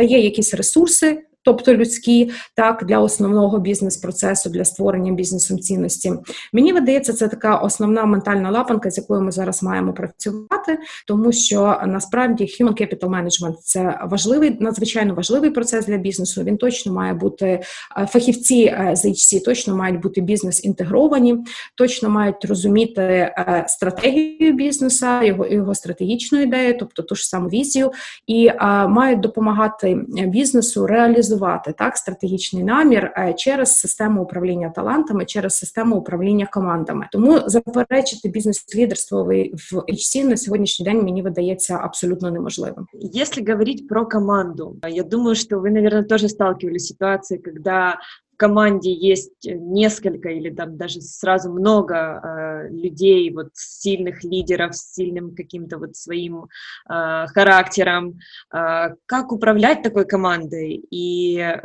подає 0.00 0.24
якісь 0.24 0.54
ресурси 0.54 1.22
тобто 1.44 1.74
людські, 1.74 2.30
так 2.56 2.84
для 2.84 2.98
основного 2.98 3.58
бізнес-процесу, 3.58 4.50
для 4.50 4.64
створення 4.64 5.12
бізнесом 5.12 5.58
цінності. 5.58 6.12
Мені 6.52 6.72
видається, 6.72 7.12
це 7.12 7.28
така 7.28 7.56
основна 7.56 8.04
ментальна 8.04 8.50
лапанка, 8.50 8.90
з 8.90 8.98
якою 8.98 9.20
ми 9.20 9.32
зараз 9.32 9.62
маємо 9.62 9.92
працювати, 9.92 10.78
тому 11.06 11.32
що 11.32 11.80
насправді 11.86 12.44
human 12.44 12.82
capital 12.82 13.08
management– 13.08 13.54
це 13.62 13.98
важливий, 14.10 14.56
надзвичайно 14.60 15.14
важливий 15.14 15.50
процес 15.50 15.86
для 15.86 15.96
бізнесу. 15.96 16.42
Він 16.42 16.56
точно 16.56 16.92
має 16.92 17.14
бути 17.14 17.46
е, 17.46 18.06
фахівці 18.06 18.62
е, 18.62 18.96
з 18.96 19.04
HC 19.04 19.44
точно 19.44 19.76
мають 19.76 20.00
бути 20.00 20.20
бізнес 20.20 20.64
інтегровані, 20.64 21.36
точно 21.74 22.10
мають 22.10 22.44
розуміти 22.44 23.02
е, 23.02 23.64
стратегію 23.68 24.52
бізнеса, 24.52 25.22
його 25.22 25.46
його 25.46 25.74
стратегічну 25.74 26.40
ідею, 26.40 26.76
тобто 26.78 27.02
ту 27.02 27.14
ж 27.14 27.28
саму 27.28 27.48
візію, 27.48 27.92
і 28.26 28.50
мають 28.88 29.20
допомагати 29.20 29.98
бізнесу 30.08 30.86
реалізувати 30.86 31.29
реалізувати 31.30 31.72
так 31.78 31.96
стратегічний 31.96 32.64
намір 32.64 33.12
е, 33.16 33.34
через 33.34 33.78
систему 33.78 34.22
управління 34.22 34.70
талантами, 34.70 35.24
через 35.24 35.56
систему 35.56 35.96
управління 35.96 36.48
командами. 36.52 37.08
Тому 37.12 37.38
заперечити 37.46 38.28
бізнес-лідерство 38.28 39.24
в 39.24 39.28
HC 39.74 40.24
на 40.24 40.36
сьогоднішній 40.36 40.84
день 40.84 41.02
мені 41.02 41.22
видається 41.22 41.78
абсолютно 41.82 42.30
неможливим. 42.30 42.86
Якщо 42.92 43.42
говорити 43.52 43.84
про 43.88 44.08
команду, 44.08 44.76
я 44.88 45.02
думаю, 45.02 45.34
що 45.34 45.60
ви, 45.60 45.70
мабуть, 45.70 46.08
теж 46.08 46.30
сталкивались 46.30 46.84
з 46.84 46.88
ситуацією, 46.88 47.44
когда 47.44 47.98
команде 48.40 48.90
есть 48.90 49.44
несколько 49.44 50.30
или 50.30 50.48
там 50.48 50.78
даже 50.78 51.02
сразу 51.02 51.52
много 51.52 51.94
э, 51.94 52.68
людей, 52.70 53.30
вот 53.34 53.50
сильных 53.52 54.24
лидеров 54.24 54.74
с 54.74 54.94
сильным 54.94 55.34
каким-то 55.34 55.76
вот 55.76 55.94
своим 55.94 56.44
э, 56.44 57.26
характером. 57.34 58.18
Э, 58.50 58.94
как 59.04 59.32
управлять 59.32 59.82
такой 59.82 60.06
командой 60.06 60.82
и 60.90 61.38
э, 61.38 61.60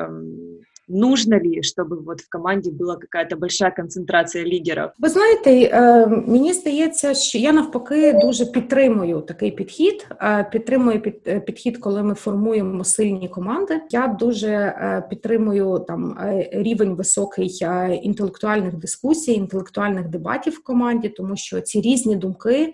Нужно 0.87 1.39
ли, 1.39 1.63
чтобы 1.63 2.03
вот 2.03 2.21
в 2.21 2.29
команді 2.29 2.71
була 2.71 2.95
какая-то 2.95 3.35
большая 3.35 3.71
концентрація 3.71 4.43
лідерів? 4.43 4.89
Ви 4.99 5.09
знаєте, 5.09 5.51
е, 5.51 6.07
мені 6.07 6.53
здається, 6.53 7.13
що 7.13 7.37
я 7.37 7.51
навпаки 7.51 8.19
дуже 8.21 8.45
підтримую 8.45 9.21
такий 9.21 9.51
підхід. 9.51 10.07
Е, 10.21 10.49
підтримую 10.51 11.01
е, 11.27 11.39
підхід, 11.39 11.77
коли 11.77 12.03
ми 12.03 12.13
формуємо 12.13 12.83
сильні 12.83 13.29
команди. 13.29 13.81
Я 13.89 14.07
дуже 14.07 14.75
підтримую 15.09 15.85
там 15.87 16.17
рівень 16.51 16.95
високий 16.95 17.63
інтелектуальних 18.01 18.75
дискусій, 18.75 19.33
інтелектуальних 19.33 20.09
дебатів 20.09 20.53
в 20.53 20.63
команді, 20.63 21.09
тому 21.09 21.37
що 21.37 21.61
ці 21.61 21.81
різні 21.81 22.15
думки, 22.15 22.73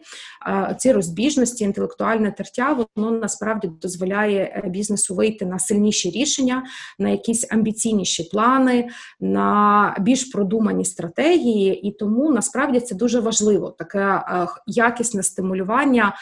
ці 0.77 0.91
розбіжності, 0.91 1.63
інтелектуальне 1.63 2.32
тертя, 2.32 2.86
воно 2.96 3.12
насправді 3.12 3.70
дозволяє 3.82 4.63
бізнесу 4.68 5.15
вийти 5.15 5.46
на 5.46 5.60
сильніші 5.60 6.10
рішення, 6.10 6.63
на 7.00 7.10
якісь 7.10 7.48
амбіційні 7.51 8.00
детальніші 8.01 8.24
плани, 8.24 8.89
на 9.20 9.96
більш 10.00 10.24
продумані 10.24 10.86
стратегії, 10.86 11.88
і 11.88 11.91
тому 11.91 12.31
насправді 12.31 12.79
це 12.79 12.96
дуже 12.96 13.20
важливо 13.20 13.70
таке 13.70 14.00
е, 14.00 14.48
якісне 14.67 15.24
стимулювання 15.24 16.15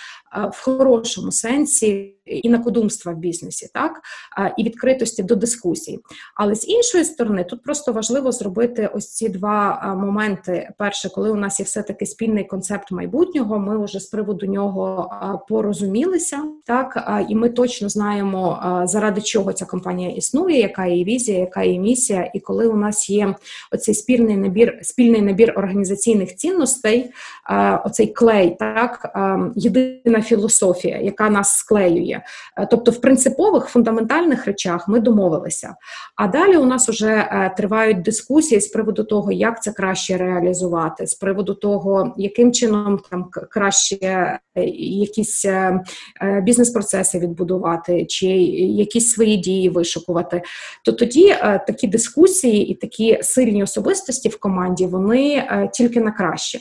в 0.52 0.64
хорошому 0.64 1.32
сенсі 1.32 2.16
інакодумства 2.26 3.14
в 3.14 3.18
бізнесі, 3.18 3.70
так 3.74 3.92
і 4.58 4.64
відкритості 4.64 5.24
до 5.24 5.36
дискусій. 5.36 6.00
Але 6.36 6.56
з 6.56 6.68
іншої 6.68 7.06
сторони, 7.06 7.44
тут 7.44 7.64
просто 7.64 7.94
важливо 7.94 8.32
зробити 8.32 8.90
ось 8.94 9.14
ці 9.14 9.30
два 9.30 9.96
моменти. 9.96 10.70
Перше, 10.78 11.10
коли 11.10 11.32
у 11.32 11.36
нас 11.36 11.60
є 11.60 11.64
все 11.64 11.84
таки 11.84 12.06
спільний 12.06 12.44
концепт 12.44 12.92
майбутнього, 12.92 13.60
ми 13.60 13.86
вже 13.86 14.00
з 14.00 14.06
приводу 14.06 14.46
нього 14.46 15.12
порозумілися, 15.50 16.44
так 16.66 17.10
і 17.30 17.36
ми 17.36 17.50
точно 17.50 17.90
знаємо, 17.90 18.60
заради 18.86 19.22
чого 19.22 19.54
ця 19.54 19.66
компанія 19.66 20.10
існує, 20.10 20.60
яка 20.60 20.86
її 20.86 21.04
візія, 21.04 21.40
яка 21.40 21.64
її 21.64 21.80
місія, 21.80 22.32
і 22.34 22.40
коли 22.40 22.68
у 22.68 22.76
нас 22.76 23.10
є 23.10 23.36
оцей 23.72 23.96
спільний 23.96 24.38
набір, 24.38 24.80
спільний 24.82 25.22
набір 25.22 25.54
організаційних 25.58 26.36
цінностей, 26.36 27.12
оцей 27.86 28.08
клей, 28.08 28.56
так 28.60 29.12
єдина 29.56 30.19
філософія, 30.22 31.00
яка 31.02 31.30
нас 31.30 31.58
склеює. 31.58 32.22
Е, 32.58 32.68
тобто, 32.72 32.92
в 32.92 33.02
принципових 33.02 33.66
фундаментальних 33.66 34.46
речах 34.46 34.88
ми 34.88 35.00
домовилися. 35.00 35.76
А 36.16 36.28
далі 36.28 36.58
у 36.58 36.66
нас 36.66 36.90
вже 36.90 37.12
е, 37.12 37.54
тривають 37.58 38.02
дискусії 38.02 38.62
з 38.62 38.68
приводу 38.68 39.04
того, 39.04 39.32
як 39.32 39.64
це 39.64 39.72
краще 39.72 40.18
реалізувати, 40.18 41.08
з 41.08 41.14
приводу 41.14 41.54
того, 41.54 42.14
яким 42.18 42.54
чином 42.54 43.00
там 43.12 43.30
краще 43.52 43.96
е, 44.02 44.40
якісь 44.76 45.46
бізнес-процеси 46.42 47.20
відбудувати, 47.20 48.06
чи 48.06 48.28
якісь 48.28 49.12
свої 49.12 49.38
дії 49.38 49.70
вишукувати. 49.70 50.42
То 50.86 50.92
тоді 50.92 51.36
такі 51.68 51.88
дискусії 51.88 52.68
і 52.68 52.76
такі 52.76 53.20
сильні 53.22 53.64
особистості 53.64 54.30
в 54.30 54.40
команді 54.40 54.86
вони 54.86 55.48
тільки 55.74 56.02
на 56.02 56.12
краще. 56.12 56.60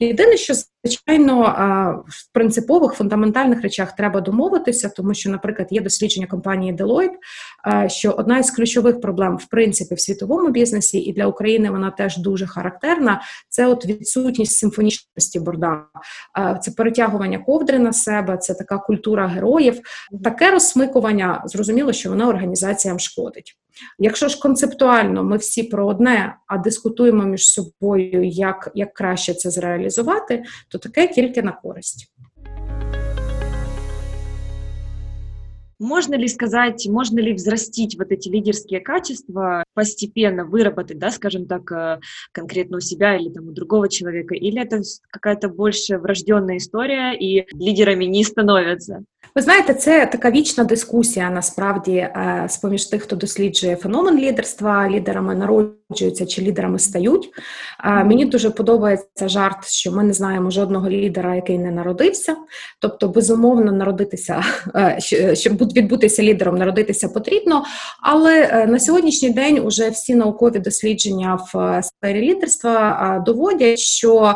Єдине, 0.00 0.36
що 0.36 0.54
звичайно 0.84 2.04
в 2.08 2.32
принципових 2.32 2.92
фундаментальних 2.92 3.62
речах 3.62 3.96
треба 3.96 4.20
домовитися, 4.20 4.88
тому 4.96 5.14
що, 5.14 5.30
наприклад, 5.30 5.68
є 5.70 5.80
дослідження 5.80 6.26
компанії 6.26 6.74
Deloitte, 6.74 7.88
що 7.88 8.10
одна 8.10 8.38
із 8.38 8.50
ключових 8.50 9.00
проблем 9.00 9.36
в 9.36 9.46
принципі 9.46 9.94
в 9.94 10.00
світовому 10.00 10.50
бізнесі, 10.50 10.98
і 10.98 11.12
для 11.12 11.26
України 11.26 11.70
вона 11.70 11.90
теж 11.90 12.16
дуже 12.16 12.46
характерна. 12.46 13.20
Це 13.48 13.66
от 13.66 13.86
відсутність 13.86 14.58
симфонічності 14.58 15.40
борда, 15.40 15.82
це 16.62 16.70
перетягування 16.70 17.38
ковдри 17.38 17.78
на 17.78 17.92
себе, 17.92 18.36
це 18.36 18.54
така 18.54 18.78
культура 18.78 19.26
героїв. 19.26 19.80
Таке 20.24 20.50
розсмикування 20.50 21.42
зрозуміло, 21.46 21.92
що 21.92 22.10
воно 22.10 22.28
організаціям 22.28 22.98
шкодить. 22.98 23.56
Якщо 23.99 24.27
ж 24.27 24.39
концептуально 24.39 25.23
ми 25.23 25.37
всі 25.37 25.63
про 25.63 25.87
одне, 25.87 26.37
а 26.47 26.57
дискутуємо 26.57 27.23
між 27.23 27.49
собою, 27.49 28.23
як, 28.23 28.71
як 28.75 28.93
краще 28.93 29.33
це 29.33 29.49
зреалізувати, 29.49 30.43
то 30.69 30.77
таке 30.77 31.07
тільки 31.07 31.41
на 31.41 31.51
користь. 31.51 32.11
Можно 35.79 36.15
ли 36.15 36.27
сказать, 36.29 36.87
можно 36.87 37.19
ли 37.19 37.33
взрастить 37.33 37.97
вот 37.97 38.11
эти 38.11 38.29
лидерские 38.29 38.79
качества, 38.79 39.63
постепенно 39.73 40.45
выработать, 40.45 40.97
да, 40.99 41.11
скажем 41.11 41.47
так, 41.47 41.69
э, 41.71 41.99
конкретно 42.31 42.77
у 42.77 42.79
себя 42.79 43.17
или 43.17 43.29
там 43.29 43.49
у 43.49 43.51
другого 43.51 43.89
человека, 43.89 44.35
или 44.35 44.61
это 44.61 44.81
какая-то 45.11 45.49
больше 45.49 45.97
врожденная 45.97 46.57
история, 46.57 47.13
и 47.13 47.45
лидерами 47.53 48.05
не 48.05 48.23
становятся? 48.23 49.03
Ви 49.34 49.42
знаєте, 49.42 49.74
це 49.74 50.06
така 50.06 50.30
вічна 50.30 50.64
дискусія 50.64 51.30
насправді 51.30 51.92
е, 51.92 52.46
з 52.48 52.56
поміж 52.56 52.84
тих, 52.84 53.02
хто 53.02 53.16
досліджує 53.16 53.76
феномен 53.76 54.18
лідерства, 54.18 54.88
лідерами 54.88 55.34
народжуються 55.34 56.26
чи 56.26 56.42
лідерами 56.42 56.78
стають. 56.78 57.30
Е, 57.84 58.04
мені 58.04 58.24
дуже 58.24 58.50
подобається 58.50 59.28
жарт, 59.28 59.68
що 59.68 59.92
ми 59.92 60.04
не 60.04 60.12
знаємо 60.12 60.50
жодного 60.50 60.90
лідера, 60.90 61.34
який 61.34 61.58
не 61.58 61.70
народився. 61.70 62.36
Тобто, 62.80 63.08
безумовно, 63.08 63.72
народитися, 63.72 64.44
е, 65.12 65.34
щоб 65.34 65.72
відбутися 65.72 66.22
лідером, 66.22 66.58
народитися 66.58 67.08
потрібно. 67.08 67.64
Але 68.02 68.66
на 68.66 68.80
сьогоднішній 68.80 69.30
день 69.30 69.58
уже 69.58 69.90
всі 69.90 70.14
наукові 70.14 70.58
дослідження 70.58 71.38
в 71.54 71.82
сфері 71.82 72.20
лідерства 72.20 73.22
доводять, 73.26 73.78
що 73.78 74.34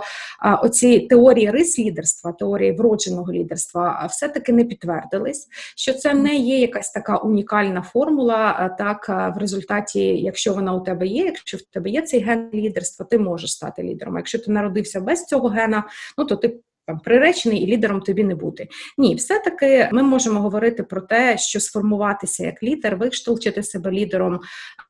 оці 0.63 0.99
теорії 0.99 1.51
рис 1.51 1.79
лідерства, 1.79 2.33
теорії 2.33 2.73
вродженого 2.73 3.33
лідерства, 3.33 4.09
все 4.11 4.29
таки 4.29 4.53
не 4.53 4.65
підтвердились, 4.75 5.49
що 5.77 5.93
це 5.93 6.15
не 6.15 6.37
є 6.37 6.59
якась 6.59 6.91
така 6.91 7.17
унікальна 7.17 7.83
формула. 7.83 8.69
Так 8.79 9.09
в 9.09 9.39
результаті, 9.39 10.01
якщо 10.01 10.55
вона 10.55 10.75
у 10.75 10.81
тебе 10.81 11.07
є, 11.07 11.25
якщо 11.25 11.57
в 11.57 11.63
тебе 11.63 11.91
є 11.91 12.03
цей 12.03 12.21
ген 12.21 12.51
лідерства, 12.55 13.07
ти 13.07 13.19
можеш 13.19 13.53
стати 13.53 13.83
лідером. 13.83 14.17
Якщо 14.17 14.39
ти 14.39 14.53
народився 14.53 15.01
без 15.01 15.25
цього 15.25 15.49
гена, 15.49 15.85
ну 16.19 16.25
то 16.25 16.37
ти. 16.37 16.61
Там 16.87 16.99
приречений 16.99 17.63
і 17.63 17.67
лідером 17.67 18.01
тобі 18.01 18.25
не 18.25 18.35
бути. 18.35 18.69
Ні, 18.99 19.15
все-таки 19.15 19.89
ми 19.93 20.03
можемо 20.03 20.41
говорити 20.41 20.83
про 20.83 21.01
те, 21.01 21.39
що 21.39 21.61
сформуватися 21.61 22.45
як 22.45 22.63
лідер, 22.63 22.97
виштовхати 22.97 23.63
себе 23.63 23.91
лідером 23.91 24.41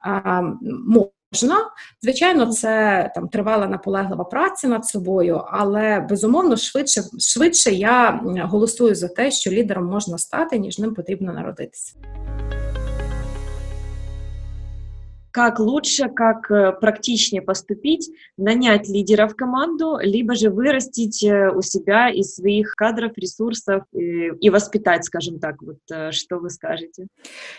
а, 0.01 0.43
можна. 1.35 1.57
Звичайно, 2.03 2.47
це 2.47 3.11
там 3.15 3.29
тривала 3.29 3.67
наполеглива 3.67 4.25
праця 4.25 4.69
над 4.69 4.87
собою, 4.87 5.43
але 5.51 6.01
безумовно 6.01 6.57
швидше 6.57 7.03
швидше 7.19 7.71
я 7.71 8.21
голосую 8.43 8.95
за 8.95 9.09
те, 9.09 9.31
що 9.31 9.51
лідером 9.51 9.87
можна 9.87 10.19
стати, 10.19 10.59
ніж 10.59 10.79
ним 10.79 10.95
потрібно 10.95 11.33
народитися 11.33 11.95
как 15.34 15.60
лучше, 15.60 16.10
как 16.10 16.52
э, 16.52 16.72
практичнее 16.72 17.42
поступить, 17.42 18.10
нанять 18.38 18.90
лидера 18.90 19.28
в 19.28 19.36
команду, 19.36 19.98
либо 20.02 20.36
же 20.36 20.50
вырастить 20.50 21.24
э, 21.24 21.50
у 21.50 21.62
себя 21.62 22.10
из 22.10 22.36
своих 22.36 22.76
кадров, 22.76 23.12
ресурсов 23.16 23.84
и, 23.94 24.32
и 24.42 24.50
воспитать, 24.50 25.06
скажем 25.06 25.40
так. 25.40 25.56
Вот 25.62 26.14
что 26.14 26.40
ви 26.40 26.50
скажете? 26.50 27.08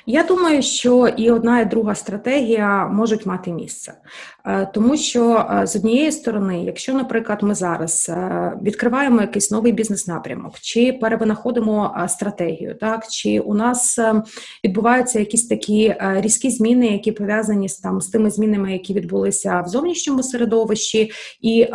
Я 0.06 0.24
думаю, 0.24 0.62
що 0.62 1.08
і 1.16 1.30
одна, 1.30 1.60
і 1.60 1.64
друга 1.64 1.94
стратегія 1.94 2.86
можуть 2.86 3.26
мати 3.26 3.52
місце, 3.52 3.92
тому 4.74 4.96
що 4.96 5.50
з 5.64 5.76
однієї 5.76 6.12
сторони, 6.12 6.64
якщо, 6.64 6.94
наприклад, 6.94 7.42
ми 7.42 7.54
зараз 7.54 8.10
відкриваємо 8.62 9.20
якийсь 9.20 9.50
новий 9.50 9.72
бізнес-напрямок, 9.72 10.54
чи 10.60 10.92
перевинаходимо 10.92 12.06
стратегію, 12.08 12.74
так 12.74 13.08
чи 13.08 13.40
у 13.40 13.54
нас 13.54 13.98
відбуваються 14.64 15.18
якісь 15.18 15.46
такі 15.46 15.94
різкі 16.00 16.50
зміни, 16.50 16.86
які 16.86 17.12
пов'язані 17.12 17.63
з 17.69 17.79
там 17.79 18.01
з 18.01 18.07
тими 18.07 18.29
змінами, 18.29 18.71
які 18.73 18.93
відбулися 18.93 19.61
в 19.61 19.67
зовнішньому 19.67 20.23
середовищі, 20.23 21.11
і 21.41 21.67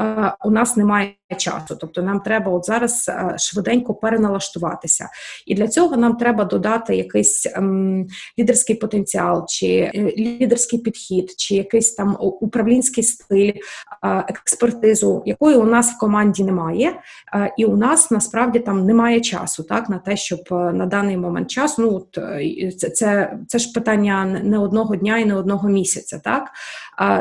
у 0.45 0.51
нас 0.51 0.77
немає 0.77 1.15
часу, 1.37 1.77
тобто 1.81 2.03
нам 2.03 2.21
треба 2.21 2.53
от 2.53 2.65
зараз 2.65 3.11
швиденько 3.39 3.95
переналаштуватися, 3.95 5.09
і 5.47 5.55
для 5.55 5.69
цього 5.69 5.97
нам 5.97 6.17
треба 6.17 6.45
додати 6.45 6.97
якийсь 6.97 7.47
ем, 7.47 8.07
лідерський 8.39 8.77
потенціал, 8.77 9.47
чи 9.49 9.67
е, 9.67 10.15
лідерський 10.19 10.79
підхід, 10.79 11.35
чи 11.37 11.55
якийсь 11.55 11.95
там 11.95 12.17
управлінський 12.21 13.05
стиль, 13.05 13.53
е, 13.53 13.61
експертизу, 14.03 15.23
якої 15.27 15.57
у 15.57 15.65
нас 15.65 15.93
в 15.93 15.99
команді 15.99 16.45
немає, 16.45 17.01
е, 17.35 17.55
і 17.59 17.65
у 17.65 17.77
нас 17.77 18.11
насправді 18.11 18.59
там 18.59 18.87
немає 18.87 19.21
часу, 19.21 19.63
так 19.63 19.89
на 19.89 19.99
те, 19.99 20.17
щоб 20.17 20.41
на 20.51 20.87
даний 20.87 21.17
момент 21.17 21.51
час. 21.51 21.79
ну 21.79 22.07
це, 22.79 22.91
це, 22.91 23.39
це 23.49 23.59
ж 23.59 23.73
питання 23.73 24.25
не 24.25 24.59
одного 24.59 24.97
дня 24.97 25.19
і 25.19 25.25
не 25.25 25.35
одного 25.35 25.69
місяця, 25.69 26.21
так 26.25 26.51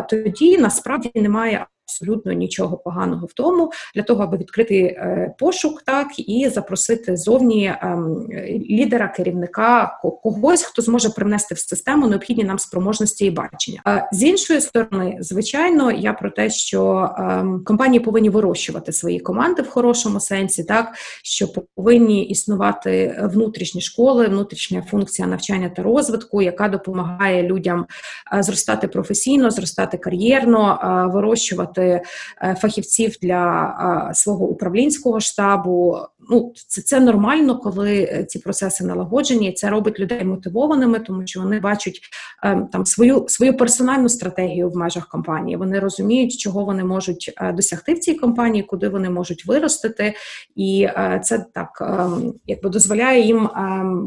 тоді 0.09 0.57
насправді 0.57 1.11
немає 1.15 1.65
абсолютно 1.89 2.31
нічого 2.31 2.77
поганого 2.77 3.25
в 3.25 3.33
тому 3.33 3.71
для 3.95 4.03
того, 4.03 4.23
аби 4.23 4.37
відкрити 4.37 4.75
е, 4.75 5.33
пошук, 5.39 5.81
так 5.81 6.07
і 6.17 6.49
запросити 6.49 7.17
зовні 7.17 7.73
ем, 7.81 8.27
лідера, 8.69 9.07
керівника, 9.07 9.99
когось, 10.23 10.63
хто 10.63 10.81
зможе 10.81 11.09
привнести 11.09 11.55
в 11.55 11.59
систему 11.59 12.07
необхідні 12.07 12.43
нам 12.43 12.59
спроможності 12.59 13.25
і 13.25 13.31
бачення. 13.31 13.81
А 13.85 13.99
з 14.11 14.23
іншої 14.23 14.61
сторони, 14.61 15.17
звичайно, 15.19 15.91
я 15.91 16.13
про 16.13 16.31
те, 16.31 16.49
що 16.49 17.09
ем, 17.17 17.63
компанії 17.65 17.99
повинні 17.99 18.29
вирощувати 18.29 18.91
свої 18.91 19.19
команди 19.19 19.61
в 19.61 19.69
хорошому 19.69 20.19
сенсі, 20.19 20.63
так 20.63 20.95
що 21.23 21.47
повинні 21.75 22.25
існувати 22.25 23.21
внутрішні 23.33 23.81
школи, 23.81 24.27
внутрішня 24.27 24.81
функція 24.81 25.27
навчання 25.27 25.69
та 25.69 25.83
розвитку, 25.83 26.41
яка 26.41 26.69
допомагає 26.69 27.43
людям 27.43 27.85
е, 28.33 28.43
зростати 28.43 28.87
професійно, 28.87 29.51
зростати 29.51 29.97
кар'єрно, 29.97 30.79
е, 30.83 31.13
вирощувати 31.13 31.78
шукати 31.79 32.01
е, 32.41 32.55
фахівців 32.55 33.15
для 33.21 34.11
свого 34.13 34.45
управлінського 34.45 35.19
штабу. 35.19 35.97
Ну, 36.31 36.53
це 36.67 36.81
це 36.81 36.99
нормально, 36.99 37.59
коли 37.59 37.95
е, 37.95 38.25
ці 38.27 38.39
процеси 38.39 38.83
налагоджені, 38.83 39.53
це 39.53 39.69
робить 39.69 39.99
людей 39.99 40.23
мотивованими, 40.23 40.99
тому 40.99 41.21
що 41.25 41.41
вони 41.41 41.59
бачать 41.59 41.99
е, 42.43 42.67
там 42.71 42.85
свою 42.85 43.25
свою 43.27 43.57
персональну 43.57 44.09
стратегію 44.09 44.69
в 44.69 44.75
межах 44.75 45.07
компанії. 45.07 45.57
Вони 45.57 45.79
розуміють, 45.79 46.37
чого 46.37 46.65
вони 46.65 46.83
можуть 46.83 47.33
досягти 47.53 47.93
в 47.93 47.99
цій 47.99 48.13
компанії, 48.13 48.63
куди 48.63 48.89
вони 48.89 49.09
можуть 49.09 49.45
виростити, 49.45 50.13
і 50.55 50.87
це 51.23 51.45
так 51.53 51.69
якби 52.47 52.69
дозволяє 52.69 53.25
їм 53.25 53.49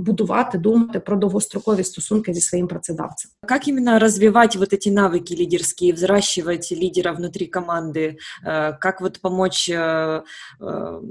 будувати, 0.04 0.58
думати 0.58 1.00
про 1.00 1.16
довгострокові 1.16 1.84
стосунки 1.84 2.34
зі 2.34 2.40
своїм 2.40 2.68
працедавцем. 2.68 3.30
Як 3.50 3.68
іменно 3.68 3.98
розвивати 3.98 4.58
вот 4.58 4.72
эти 4.72 4.90
навики 4.90 5.34
лідерські, 5.34 5.92
взращивать 5.92 6.72
лідера 6.72 7.12
внутрі 7.12 7.46
команди? 7.46 7.61
команды, 7.61 8.17
э, 8.43 8.73
как 8.79 9.01
вот 9.01 9.21
помочь 9.21 9.69
э, 9.69 10.23
э, 10.59 11.01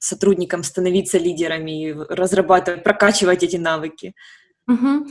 сотрудникам 0.00 0.62
становиться 0.62 1.18
лидерами, 1.18 1.94
разрабатывать, 2.08 2.84
прокачивать 2.84 3.42
эти 3.42 3.56
навыки? 3.56 4.14
Угу. 4.69 5.05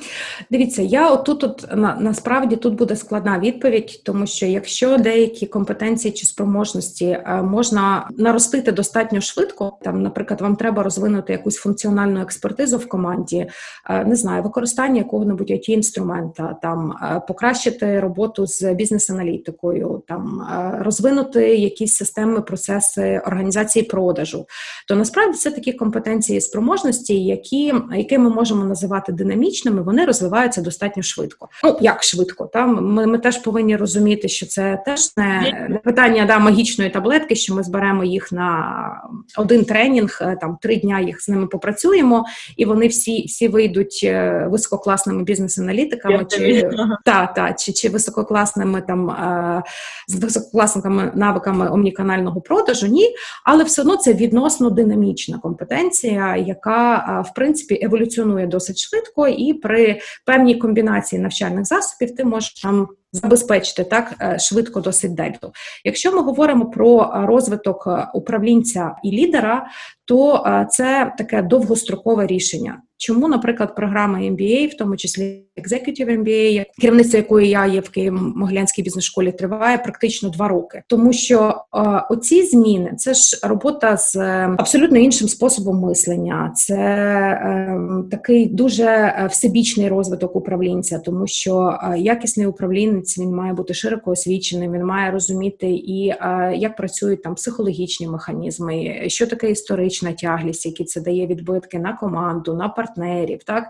Дивіться, 0.51 0.83
я 0.83 1.11
отут 1.11 1.45
от 1.45 1.67
на, 1.77 1.97
насправді 2.01 2.57
тут 2.57 2.75
буде 2.75 2.97
складна 2.97 3.39
відповідь, 3.39 4.03
тому 4.05 4.27
що 4.27 4.47
якщо 4.47 4.99
деякі 4.99 5.47
компетенції 5.47 6.13
чи 6.13 6.27
спроможності 6.27 7.07
е, 7.07 7.43
можна 7.43 8.09
наростити 8.17 8.73
достатньо 8.73 9.21
швидко, 9.21 9.79
там, 9.83 10.03
наприклад, 10.03 10.41
вам 10.41 10.57
треба 10.57 10.83
розвинути 10.83 11.33
якусь 11.33 11.57
функціональну 11.57 12.21
експертизу 12.21 12.79
в 12.79 12.89
команді, 12.89 13.47
е, 13.91 14.05
не 14.05 14.17
знаю, 14.17 14.43
використання 14.43 14.99
якого-небудь 14.99 15.51
it 15.51 15.71
інструмента, 15.71 16.57
там 16.63 16.93
е, 16.93 17.23
покращити 17.29 18.01
роботу 18.01 18.47
з 18.47 18.75
бізнес-аналітикою, 18.75 20.03
там 20.09 20.47
розвинути 20.79 21.57
якісь 21.57 21.95
системи, 21.97 22.41
процеси 22.41 23.23
організації 23.27 23.85
продажу, 23.85 24.47
то 24.89 24.97
насправді 24.97 25.39
це 25.39 25.51
такі 25.51 25.73
компетенції 25.73 26.39
і 26.39 26.41
спроможності, 26.41 27.25
які, 27.25 27.75
які 27.97 28.19
ми 28.19 28.31
можемо 28.31 28.65
називати 28.65 29.13
динамічними 29.13 29.48
динамічними, 29.49 29.83
вони 29.83 30.05
розвиваються 30.05 30.61
достатньо 30.61 31.03
швидко. 31.03 31.49
Ну 31.65 31.79
як 31.81 32.03
швидко, 32.03 32.47
там 32.53 32.85
ми, 32.85 33.07
ми 33.07 33.19
теж 33.19 33.39
повинні 33.39 33.77
розуміти, 33.77 34.29
що 34.29 34.47
це 34.47 34.83
теж 34.87 35.17
не, 35.17 35.67
не 35.71 35.79
питання 35.79 36.25
да, 36.27 36.39
магічної 36.39 36.91
таблетки, 36.91 37.35
що 37.35 37.55
ми 37.55 37.63
зберемо 37.63 38.05
їх 38.05 38.33
на 38.33 39.03
один 39.37 39.65
тренінг, 39.65 40.19
е, 40.21 40.37
там 40.41 40.59
три 40.63 40.77
дня 40.77 41.01
їх 41.01 41.23
з 41.23 41.29
ними 41.29 41.47
попрацюємо, 41.47 42.25
і 42.57 42.65
вони 42.65 42.87
всі 42.87 43.25
всі 43.27 43.49
вийдуть 43.49 44.01
е, 44.05 44.47
висококласними 44.51 45.23
бізнес-аналітиками, 45.23 46.27
чи 46.31 46.71
та, 47.05 47.27
та, 47.27 47.53
чи, 47.53 47.73
чи 47.73 47.89
висококласними 47.89 48.83
там 48.83 49.11
е, 49.11 49.63
з 50.09 50.15
висококласними 50.15 51.13
навиками 51.15 51.71
омніканального 51.71 52.41
продажу. 52.41 52.87
Ні, 52.87 53.15
але 53.45 53.65
все 53.65 53.83
одно 53.83 53.97
це 53.97 54.15
відносно 54.15 54.71
динамічна 54.71 55.39
компетенція, 55.39 56.37
яка 56.37 56.99
в 57.31 57.35
принципі 57.35 57.79
еволюціонує 57.83 58.47
досить 58.47 58.79
швидко 58.79 59.29
і 59.39 59.55
при 59.55 60.01
певній 60.27 60.55
комбінації 60.55 61.23
навчальних 61.23 61.65
засобів 61.65 62.17
ти 62.17 62.25
можеш 62.25 62.53
там 62.63 62.89
забезпечити 63.13 63.85
так 63.85 64.15
е, 64.21 64.39
швидко 64.39 64.81
досить 64.81 65.15
дельту. 65.15 65.53
Якщо 65.85 66.13
ми 66.13 66.23
говоримо 66.23 66.71
про 66.71 67.13
розвиток 67.15 67.87
е, 67.87 68.09
управлінця 68.15 68.97
і 69.05 69.11
лідера, 69.11 69.67
то 70.05 70.45
е, 70.47 70.67
це 70.71 71.13
таке 71.19 71.43
довгострокове 71.43 72.27
рішення. 72.27 72.83
Чому, 72.99 73.29
наприклад, 73.29 73.75
програма 73.75 74.19
MBA, 74.19 74.67
в 74.67 74.77
тому 74.77 74.97
числі 74.97 75.45
Executive 75.57 76.23
MBA, 76.23 76.65
керівництво 76.81 77.17
якої 77.17 77.49
я 77.49 77.67
є 77.67 77.81
в 77.81 77.91
Києво-Могилянській 77.97 78.83
бізнес-школі, 78.83 79.33
триває 79.33 79.79
практично 79.79 80.29
два 80.29 80.49
роки, 80.49 80.83
тому 80.87 81.13
що 81.13 81.65
е, 81.77 81.81
оці 82.11 82.43
зміни 82.43 82.95
це 82.97 83.15
ж 83.15 83.41
робота 83.43 83.97
з 83.97 84.17
абсолютно 84.59 84.99
іншим 84.99 85.29
способом 85.29 85.81
мислення, 85.81 86.53
це 86.57 86.77
е, 86.77 87.81
такий 88.11 88.47
дуже 88.47 89.15
всебічний 89.31 89.89
розвиток 89.89 90.37
управлінця, 90.37 90.99
тому 90.99 91.27
що 91.27 91.79
е, 91.83 91.99
якісний 91.99 92.47
управлінець 92.47 93.19
він 93.19 93.35
має 93.35 93.53
бути 93.53 93.75
широко 93.75 94.11
освіченим, 94.11 94.73
він 94.73 94.85
має 94.85 95.11
розуміти 95.11 95.71
і 95.71 96.09
е, 96.09 96.53
як 96.57 96.77
працюють 96.77 97.23
там 97.23 97.35
психологічні 97.35 98.09
механізми, 98.09 99.05
що 99.07 99.27
таке 99.27 99.51
історична 99.51 100.13
тяглість, 100.13 100.67
які 100.67 100.85
це 100.85 101.01
дає 101.01 101.27
відбитки 101.27 101.79
на 101.79 101.93
команду, 101.93 102.55
на 102.55 102.69
партнерів, 102.69 102.88
партнерів, 102.89 103.45
так 103.45 103.69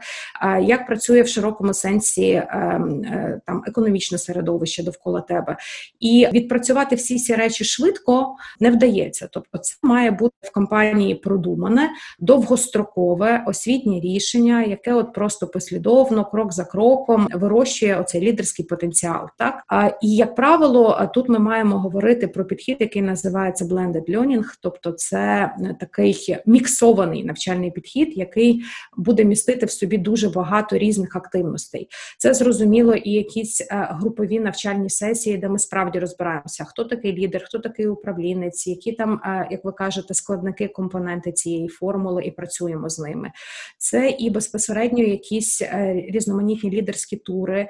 як 0.63 0.87
працює 0.87 1.23
в 1.23 1.29
широкому 1.29 1.75
сенсі 1.75 2.43
ем, 2.51 3.03
е, 3.05 3.41
там 3.47 3.63
економічне 3.67 4.19
середовище 4.19 4.83
довкола 4.83 5.21
тебе, 5.21 5.57
і 6.01 6.29
відпрацювати 6.33 6.97
всі 6.97 7.19
ці 7.19 7.35
речі 7.35 7.65
швидко 7.65 8.37
не 8.61 8.71
вдається. 8.71 9.29
Тобто, 9.33 9.59
це 9.59 9.77
має 9.83 10.11
бути 10.11 10.35
в 10.43 10.53
компанії 10.53 11.15
продумане, 11.15 11.91
довгострокове 12.19 13.45
освітнє 13.47 14.01
рішення, 14.01 14.63
яке 14.63 14.95
от 14.95 15.13
просто 15.13 15.47
послідовно, 15.47 16.25
крок 16.25 16.53
за 16.53 16.65
кроком, 16.65 17.29
вирощує 17.35 18.01
оцей 18.01 18.21
лідерський 18.21 18.65
потенціал. 18.65 19.29
Так 19.39 19.63
і 20.03 20.17
як 20.17 20.35
правило, 20.35 21.11
тут 21.15 21.29
ми 21.29 21.39
маємо 21.39 21.79
говорити 21.79 22.29
про 22.29 22.45
підхід, 22.45 22.77
який 22.81 23.03
називається 23.03 23.65
blended 23.65 24.11
learning, 24.11 24.45
тобто 24.63 24.93
це 24.93 25.53
такий 25.81 26.37
міксований 26.47 27.25
навчальний 27.25 27.71
підхід, 27.71 28.13
який 28.17 28.63
буде 29.09 29.25
містити 29.25 29.67
в 29.67 29.71
собі 29.71 29.99
дуже 29.99 30.29
багато 30.29 30.79
різних 30.79 31.17
активностей. 31.17 31.89
Це 32.19 32.35
зрозуміло 32.35 32.95
і 32.95 33.11
якісь 33.11 33.61
е, 33.61 33.67
групові 33.91 34.41
навчальні 34.41 34.91
сесії, 34.91 35.39
де 35.39 35.49
ми 35.49 35.59
справді 35.59 35.99
розбираємося, 35.99 36.65
хто 36.65 36.85
такий 36.85 37.13
лідер, 37.13 37.45
хто 37.45 37.59
такий 37.59 37.87
управлінець, 37.87 38.67
які 38.67 38.93
там, 38.93 39.21
е, 39.25 39.49
як 39.51 39.65
ви 39.65 39.73
кажете, 39.73 40.15
складники 40.15 40.69
компоненти 40.69 41.33
цієї 41.33 41.69
формули, 41.69 42.25
і 42.25 42.31
працюємо 42.31 42.89
з 42.89 42.99
ними. 42.99 43.31
Це 43.79 44.11
і 44.11 44.31
безпосередньо 44.31 45.03
якісь 45.03 45.63
е, 45.63 46.05
різноманітні 46.09 46.71
лідерські 46.71 47.17
тури, 47.17 47.69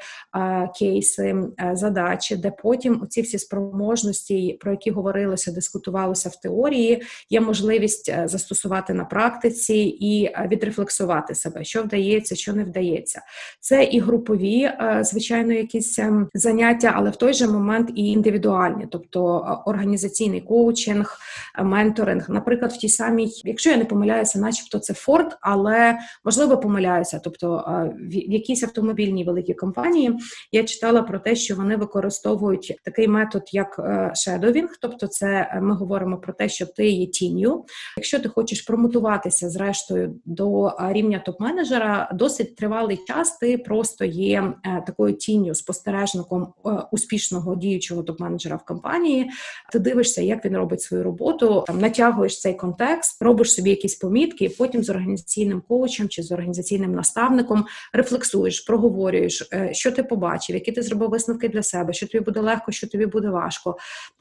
кейси, 0.79 1.37
задачі, 1.73 2.37
де 2.37 2.51
потім 2.63 3.03
оці 3.03 3.23
всі 3.23 3.39
спроможності, 3.39 4.59
про 4.61 4.71
які 4.71 4.91
говорилося, 4.91 5.53
дискутувалося 5.53 6.29
в 6.29 6.41
теорії, 6.41 7.03
є 7.31 7.41
можливість 7.41 8.13
застосувати 8.25 8.95
на 8.95 9.05
практиці 9.05 9.75
і 10.01 10.31
відрефлексувати 10.49 11.28
оцінювати 11.29 11.35
себе, 11.35 11.65
що 11.65 11.83
вдається, 11.83 12.37
що 12.37 12.53
не 12.53 12.65
вдається. 12.65 13.23
Це 13.61 13.85
і 13.85 14.01
групові, 14.01 14.71
звичайно, 15.01 15.53
якісь 15.53 15.99
ем, 15.99 16.29
заняття, 16.35 16.93
але 16.97 17.11
в 17.11 17.17
той 17.17 17.33
же 17.33 17.49
момент 17.49 17.91
і 17.95 18.07
індивідуальні, 18.07 18.87
тобто 18.91 19.23
організаційний 19.67 20.41
коучинг, 20.41 21.19
менторинг. 21.63 22.27
Наприклад, 22.31 22.73
в 22.73 22.77
тій 22.77 22.89
самій, 22.89 23.31
якщо 23.45 23.71
я 23.71 23.77
не 23.77 23.85
помиляюся, 23.85 24.39
начебто 24.39 24.79
це 24.79 24.93
Ford, 24.93 25.31
але 25.41 25.99
можливо 26.25 26.59
помиляюся. 26.59 27.21
Тобто 27.25 27.65
в 28.01 28.15
якійсь 28.15 28.63
автомобільній 28.63 29.25
великій 29.25 29.55
компанії 29.55 30.19
я 30.53 30.65
читала 30.65 31.03
про 31.03 31.19
те, 31.19 31.37
що 31.37 31.57
вони 31.57 31.77
використовують 31.77 32.81
такий 32.85 33.09
метод, 33.09 33.43
як 33.53 33.81
шедовінг, 34.15 34.71
тобто 34.81 35.07
це 35.07 35.27
е, 35.27 35.61
ми 35.61 35.75
говоримо 35.75 36.17
про 36.19 36.33
те, 36.33 36.49
що 36.49 36.67
ти 36.67 36.89
є 36.89 37.07
тінню. 37.07 37.65
Якщо 37.97 38.19
ти 38.19 38.29
хочеш 38.29 38.63
промотуватися 38.63 39.51
зрештою 39.51 40.15
до 40.25 40.73
рівня 40.79 41.18
топ-менеджера, 41.27 42.15
досить 42.15 42.57
тривалий 42.57 42.97
час 43.07 43.39
ти 43.39 43.59
просто 43.59 44.05
є 44.05 44.53
е, 44.65 44.83
такою 44.87 45.15
тінню, 45.15 45.55
спостережником 45.55 46.53
е, 46.67 46.71
успішного 46.93 47.57
діючого 47.57 48.03
топ-менеджера 48.03 48.57
в 48.57 48.65
компанії. 48.65 49.31
Ти 49.73 49.79
дивишся, 49.79 50.23
як 50.23 50.45
він 50.45 50.57
робить 50.57 50.83
свою 50.83 51.03
роботу, 51.03 51.65
там 51.67 51.81
натягуєш 51.81 52.41
цей 52.41 52.55
контекст, 52.55 53.23
робиш 53.23 53.55
собі 53.55 53.71
якісь 53.71 53.95
помітки, 53.95 54.45
і 54.45 54.49
потім 54.49 54.83
з 54.83 54.91
організаційним 54.91 55.63
коучем 55.69 56.09
чи 56.09 56.23
з 56.23 56.33
організаційним 56.33 56.95
наставником 56.95 57.65
рефлексуєш, 57.93 58.61
проговорюєш, 58.61 59.49
що 59.73 59.93
ти 59.93 60.03
побачив, 60.03 60.55
які 60.55 60.73
ти 60.73 60.83
зробив 60.83 61.11
висновки 61.11 61.49
для 61.49 61.63
себе, 61.63 61.93
що 61.93 62.07
тобі 62.07 62.25
буде 62.25 62.41
легко, 62.41 62.73
що 62.73 62.89
тобі 62.89 63.07
буде 63.07 63.29
важко. 63.29 63.77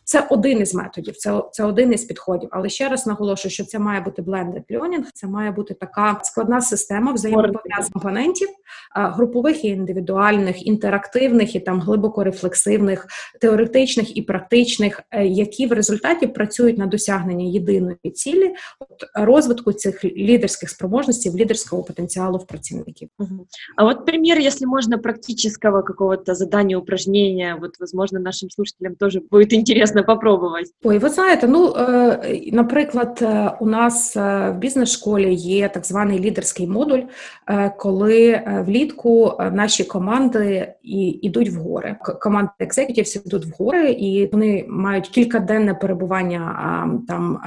Це 0.10 0.28
один 0.30 0.62
із 0.62 0.74
методів, 0.74 1.18
це 1.18 1.44
це 1.52 1.64
один 1.64 1.94
із 1.94 2.04
підходів. 2.04 2.50
Але 2.52 2.70
ще 2.70 2.90
раз 2.90 3.08
наголошую, 3.08 3.52
що 3.52 3.66
це 3.66 3.80
має 3.80 4.02
бути 4.02 4.22
blended 4.22 4.64
learning, 4.70 5.04
це 5.14 5.28
має 5.28 5.52
бути 5.52 5.74
така 5.74 6.20
складна 6.24 6.62
система 6.62 7.14
взаємопов'язаних 7.14 7.92
компонентів, 7.94 8.48
групових 8.96 9.66
і 9.66 9.68
індивідуальних, 9.68 10.68
інтерактивних 10.68 11.56
і 11.56 11.60
там 11.60 11.80
глибоко 11.80 12.24
рефлексивних, 12.24 13.08
теоретичних 13.42 14.18
і 14.18 14.22
практичних, 14.22 15.02
е, 15.12 15.26
які 15.26 15.68
в 15.68 15.72
результаті 15.72 16.28
працюють 16.28 16.78
на 16.78 16.88
досягнення 16.88 17.46
єдиної 17.46 18.12
цілі 18.14 18.54
от 18.80 19.26
розвитку 19.28 19.74
цих 19.74 20.06
лідерських 20.06 20.70
спроможностей, 20.70 21.32
лідерського 21.36 21.84
потенціалу 21.84 22.38
в 22.38 22.48
працівників. 22.48 23.10
А 23.76 23.86
от 23.86 24.06
примір, 24.06 24.40
якщо 24.40 24.68
можна 24.68 24.98
практичного 24.98 25.84
какого-то 25.84 26.36
задания, 26.36 26.78
упражнения, 26.78 27.58
вот, 27.62 27.80
возможно, 27.80 28.20
нашим 28.20 28.50
слушателям 28.50 28.96
тоже 28.96 29.22
будет 29.32 29.54
интересно 29.98 30.16
попробовать. 30.16 30.68
Ой, 30.84 30.98
ви 30.98 31.10
знаєте, 31.10 31.48
ну 31.48 31.76
е, 31.78 32.42
наприклад, 32.52 33.20
е, 33.22 33.52
у 33.60 33.66
нас 33.66 34.18
е, 34.18 34.50
в 34.50 34.58
бізнес-школі 34.58 35.34
є 35.34 35.70
так 35.70 35.86
званий 35.86 36.20
лідерський 36.20 36.68
модуль, 36.68 37.02
коли 37.78 38.42
влітку 38.68 39.34
наші 39.52 39.84
команди 39.84 40.74
йдуть 41.22 41.50
в 41.50 41.56
гори. 41.56 41.96
Команди 42.22 42.52
екзекутівців 42.60 43.22
йдуть 43.26 43.46
в 43.46 43.64
гори, 43.64 43.92
і 43.92 44.30
вони 44.32 44.66
мають 44.68 45.08
кількаденне 45.08 45.74
перебування 45.74 46.40
там 47.08 47.40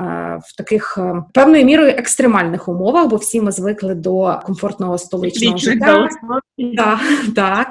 в 0.43 0.57
таких 0.57 0.99
певною 1.35 1.65
мірою 1.65 1.89
екстремальних 1.91 2.69
умовах, 2.69 3.09
бо 3.09 3.17
всі 3.17 3.41
ми 3.41 3.53
звикли 3.53 3.95
до 3.95 4.41
комфортного 4.47 4.99
столичного 4.99 5.57
життя. 5.57 6.09
Так, 6.77 7.01
так. 7.37 7.67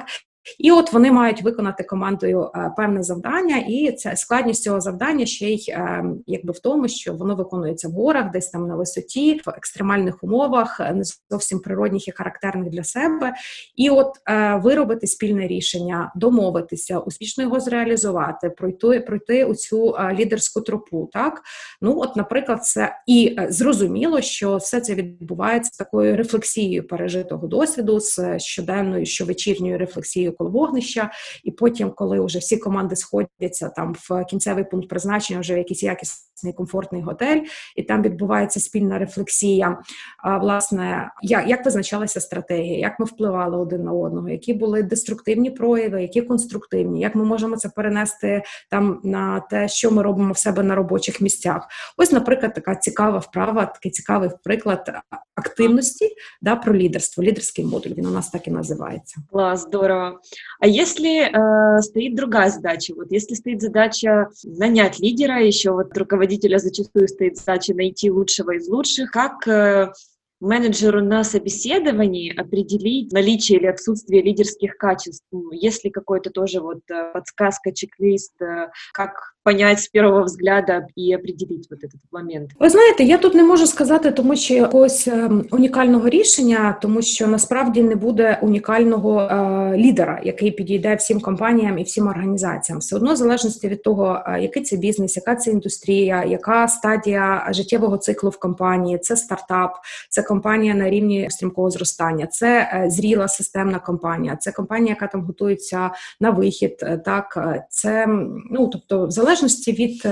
І 0.58 0.72
от 0.72 0.92
вони 0.92 1.12
мають 1.12 1.42
виконати 1.42 1.84
командою 1.84 2.50
е, 2.54 2.72
певне 2.76 3.02
завдання, 3.02 3.56
і 3.68 3.92
ця 3.92 4.16
складність 4.16 4.62
цього 4.62 4.80
завдання 4.80 5.26
ще 5.26 5.46
й 5.46 5.70
е, 5.70 6.04
якби 6.26 6.52
в 6.52 6.58
тому, 6.58 6.88
що 6.88 7.14
воно 7.14 7.36
виконується 7.36 7.88
в 7.88 7.92
горах, 7.92 8.30
десь 8.30 8.48
там 8.48 8.66
на 8.66 8.76
висоті, 8.76 9.40
в 9.46 9.50
екстремальних 9.50 10.24
умовах, 10.24 10.80
не 10.94 11.02
зовсім 11.30 11.60
природних 11.60 12.08
і 12.08 12.12
характерних 12.12 12.70
для 12.70 12.84
себе. 12.84 13.34
І 13.76 13.90
от 13.90 14.12
е, 14.28 14.60
виробити 14.64 15.06
спільне 15.06 15.46
рішення, 15.46 16.12
домовитися, 16.16 16.98
успішно 16.98 17.44
його 17.44 17.60
зреалізувати, 17.60 18.50
пройти 18.50 19.00
пройти 19.00 19.44
у 19.44 19.54
цю 19.54 19.96
лідерську 20.12 20.60
тропу. 20.60 21.10
Так 21.12 21.42
ну 21.80 22.00
от, 22.00 22.16
наприклад, 22.16 22.64
це 22.64 22.96
і 23.06 23.36
зрозуміло, 23.48 24.20
що 24.20 24.56
все 24.56 24.80
це 24.80 24.94
відбувається 24.94 25.84
такою 25.84 26.16
рефлексією 26.16 26.86
пережитого 26.86 27.46
досвіду 27.46 28.00
з 28.00 28.38
щоденною 28.38 29.06
щовечірньою 29.06 29.78
рефлексією 29.78 30.29
коло 30.32 30.50
вогнища, 30.50 31.10
і 31.44 31.50
потім, 31.50 31.90
коли 31.90 32.20
вже 32.20 32.38
всі 32.38 32.56
команди 32.56 32.96
сходяться 32.96 33.68
там 33.68 33.94
в 33.98 34.24
кінцевий 34.24 34.64
пункт 34.64 34.88
призначення, 34.88 35.40
вже 35.40 35.54
в 35.54 35.58
якийсь 35.58 35.82
якісний 35.82 36.52
комфортний 36.56 37.02
готель, 37.02 37.40
і 37.76 37.82
там 37.82 38.02
відбувається 38.02 38.60
спільна 38.60 38.98
рефлексія. 38.98 39.78
А, 40.18 40.38
Власне, 40.38 41.10
як 41.22 41.48
як 41.48 41.64
визначалася 41.64 42.20
стратегія, 42.20 42.78
як 42.78 43.00
ми 43.00 43.06
впливали 43.06 43.56
один 43.56 43.84
на 43.84 43.92
одного, 43.92 44.28
які 44.28 44.54
були 44.54 44.82
деструктивні 44.82 45.50
прояви, 45.50 46.02
які 46.02 46.22
конструктивні, 46.22 47.00
як 47.00 47.14
ми 47.14 47.24
можемо 47.24 47.56
це 47.56 47.68
перенести 47.68 48.42
там 48.70 49.00
на 49.04 49.40
те, 49.40 49.68
що 49.68 49.90
ми 49.90 50.02
робимо 50.02 50.32
в 50.32 50.38
себе 50.38 50.62
на 50.62 50.74
робочих 50.74 51.20
місцях. 51.20 51.68
Ось, 51.96 52.12
наприклад, 52.12 52.54
така 52.54 52.74
цікава 52.74 53.18
вправа, 53.18 53.66
такий 53.66 53.92
цікавий 53.92 54.30
приклад 54.44 54.92
активності 55.34 56.10
да, 56.42 56.56
про 56.56 56.74
лідерство, 56.74 57.22
лідерський 57.22 57.64
модуль. 57.64 57.90
Він 57.90 58.06
у 58.06 58.10
нас 58.10 58.30
так 58.30 58.46
і 58.46 58.50
називається. 58.50 59.20
Клас, 59.30 59.62
здорово. 59.62 60.19
А 60.60 60.66
если 60.66 61.28
э, 61.28 61.82
стоит 61.82 62.14
другая 62.14 62.50
задача, 62.50 62.94
вот 62.94 63.10
если 63.10 63.34
стоит 63.34 63.60
задача 63.60 64.28
нанять 64.44 64.98
лидера, 64.98 65.42
еще 65.42 65.72
вот 65.72 65.96
руководителя 65.96 66.58
зачастую 66.58 67.08
стоит 67.08 67.36
задача 67.36 67.74
найти 67.74 68.10
лучшего 68.10 68.56
из 68.56 68.68
лучших, 68.68 69.10
как 69.10 69.46
э, 69.48 69.92
менеджеру 70.41 71.01
на 71.01 71.23
собеседовании 71.23 72.33
определить 72.35 73.11
наличие 73.11 73.59
или 73.59 73.67
отсутствие 73.67 74.21
лидерских 74.21 74.77
качеств? 74.77 75.25
Ну, 75.31 75.51
есть 75.51 75.83
ли 75.83 75.91
какой-то 75.91 76.29
тоже 76.29 76.59
вот 76.59 76.79
э, 76.91 77.11
подсказка, 77.13 77.71
чек-лист, 77.71 78.33
э, 78.41 78.69
как 78.93 79.35
понять 79.43 79.79
з 79.79 79.87
першого 79.87 80.23
взгляду 80.23 80.73
і 80.95 81.15
определити 81.15 81.67
вот 81.71 81.83
этот 81.83 81.99
момент? 82.11 82.51
Ви 82.59 82.69
знаєте, 82.69 83.03
я 83.03 83.17
тут 83.17 83.35
не 83.35 83.43
можу 83.43 83.67
сказати, 83.67 84.11
тому 84.11 84.35
що 84.35 84.53
якогось 84.53 85.07
ем, 85.07 85.45
унікального 85.51 86.09
рішення, 86.09 86.77
тому 86.81 87.01
що 87.01 87.27
насправді 87.27 87.83
не 87.83 87.95
буде 87.95 88.39
унікального 88.41 89.21
е, 89.21 89.77
лідера, 89.77 90.21
який 90.23 90.51
підійде 90.51 90.95
всім 90.95 91.21
компаніям 91.21 91.77
і 91.77 91.83
всім 91.83 92.07
організаціям. 92.07 92.79
Все 92.79 92.95
одно 92.95 93.13
в 93.13 93.15
залежності 93.15 93.67
від 93.67 93.83
того, 93.83 94.23
е, 94.27 94.41
який 94.41 94.63
це 94.63 94.77
бізнес, 94.77 95.15
яка 95.15 95.35
це 95.35 95.51
індустрія, 95.51 96.23
яка 96.23 96.67
стадія 96.67 97.47
життєвого 97.51 97.97
циклу 97.97 98.29
в 98.29 98.39
компанії, 98.39 98.97
це 98.97 99.15
стартап, 99.15 99.71
це 100.09 100.21
компанія 100.30 100.74
на 100.74 100.90
рівні 100.90 101.30
стрімкого 101.30 101.70
зростання, 101.70 102.26
це 102.26 102.70
е, 102.74 102.90
зріла 102.90 103.28
системна 103.28 103.78
компанія, 103.78 104.36
це 104.36 104.52
компанія, 104.52 104.90
яка 104.90 105.06
там 105.06 105.22
готується 105.22 105.90
на 106.20 106.30
вихід. 106.30 106.76
Е, 106.82 106.98
так 106.98 107.34
е, 107.36 107.64
це 107.70 108.06
ну 108.50 108.68
тобто 108.68 109.06
в 109.06 109.10
залежності 109.10 109.72
від 109.72 110.08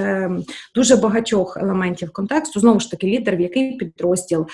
дуже 0.75 0.97
багатьох 0.97 1.57
елементів 1.57 2.13
контексту, 2.13 2.61
знову 2.61 2.81
ж 2.81 2.91
таки, 2.91 3.07
лідер, 3.07 3.37
в 3.37 3.41
який 3.41 3.77
підрозділ, 3.77 4.47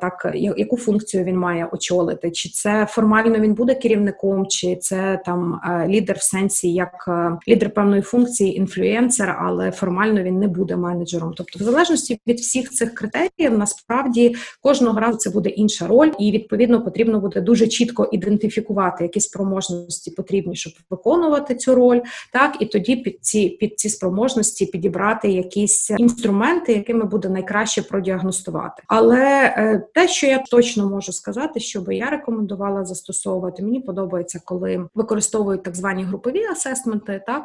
так 0.00 0.30
яку 0.34 0.76
функцію 0.76 1.24
він 1.24 1.38
має 1.38 1.68
очолити, 1.72 2.30
чи 2.30 2.48
це 2.48 2.86
формально 2.90 3.38
він 3.38 3.54
буде 3.54 3.74
керівником, 3.74 4.46
чи 4.46 4.76
це 4.76 5.20
там 5.24 5.60
лідер 5.88 6.16
в 6.16 6.22
сенсі 6.22 6.72
як 6.72 7.08
лідер 7.48 7.70
певної 7.70 8.02
функції, 8.02 8.56
інфлюенсер, 8.56 9.38
але 9.40 9.70
формально 9.70 10.22
він 10.22 10.38
не 10.38 10.48
буде 10.48 10.76
менеджером. 10.76 11.34
Тобто, 11.36 11.58
в 11.58 11.62
залежності 11.62 12.20
від 12.26 12.40
всіх 12.40 12.70
цих 12.70 12.94
критеріїв, 12.94 13.58
насправді 13.58 14.34
кожного 14.74 15.00
разу 15.00 15.18
це 15.18 15.30
буде 15.30 15.48
інша 15.48 15.86
роль, 15.86 16.10
і 16.18 16.32
відповідно 16.32 16.84
потрібно 16.84 17.20
буде 17.20 17.40
дуже 17.40 17.66
чітко 17.66 18.08
ідентифікувати 18.12 19.04
які 19.04 19.20
спроможності 19.20 20.10
потрібні, 20.10 20.56
щоб 20.56 20.72
виконувати 20.90 21.54
цю 21.54 21.74
роль, 21.74 22.00
так 22.32 22.56
і 22.60 22.66
тоді 22.66 22.96
під 22.96 23.18
ці 23.20 23.48
під 23.48 23.80
ці 23.80 23.88
спроможності 23.88 24.66
підібрати 24.66 25.28
якісь 25.28 25.90
інструменти, 25.90 26.72
якими 26.72 27.04
буде 27.04 27.28
найкраще 27.28 27.82
продіагностувати. 27.82 28.82
Але 28.86 29.54
е, 29.56 29.86
те, 29.94 30.08
що 30.08 30.26
я 30.26 30.38
точно 30.38 30.90
можу 30.90 31.12
сказати, 31.12 31.60
що 31.60 31.80
би 31.80 31.96
я 31.96 32.10
рекомендувала 32.10 32.84
застосовувати, 32.84 33.62
мені 33.62 33.80
подобається, 33.80 34.40
коли 34.44 34.88
використовують 34.94 35.62
так 35.62 35.76
звані 35.76 36.04
групові 36.04 36.44
асесменти, 36.44 37.22
так 37.26 37.42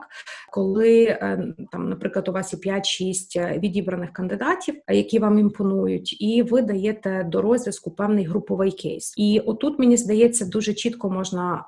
коли 0.51 1.03
е, 1.03 1.53
там, 1.71 1.89
наприклад, 1.89 2.27
у 2.27 2.31
вас 2.31 2.53
є 2.53 2.73
5-6 2.73 3.59
відібраних 3.59 4.13
кандидатів, 4.13 4.75
які 4.89 5.19
вам 5.19 5.39
імпонують, 5.39 6.21
і 6.21 6.43
ви 6.43 6.61
даєте 6.61 7.27
до 7.31 7.41
розв'язку 7.41 7.91
певний 7.91 8.25
груповий 8.25 8.71
кейс. 8.71 9.13
І 9.17 9.39
отут 9.45 9.79
мені 9.79 9.97
здається, 9.97 10.45
дуже 10.45 10.73
чітко 10.73 11.09
можна 11.09 11.65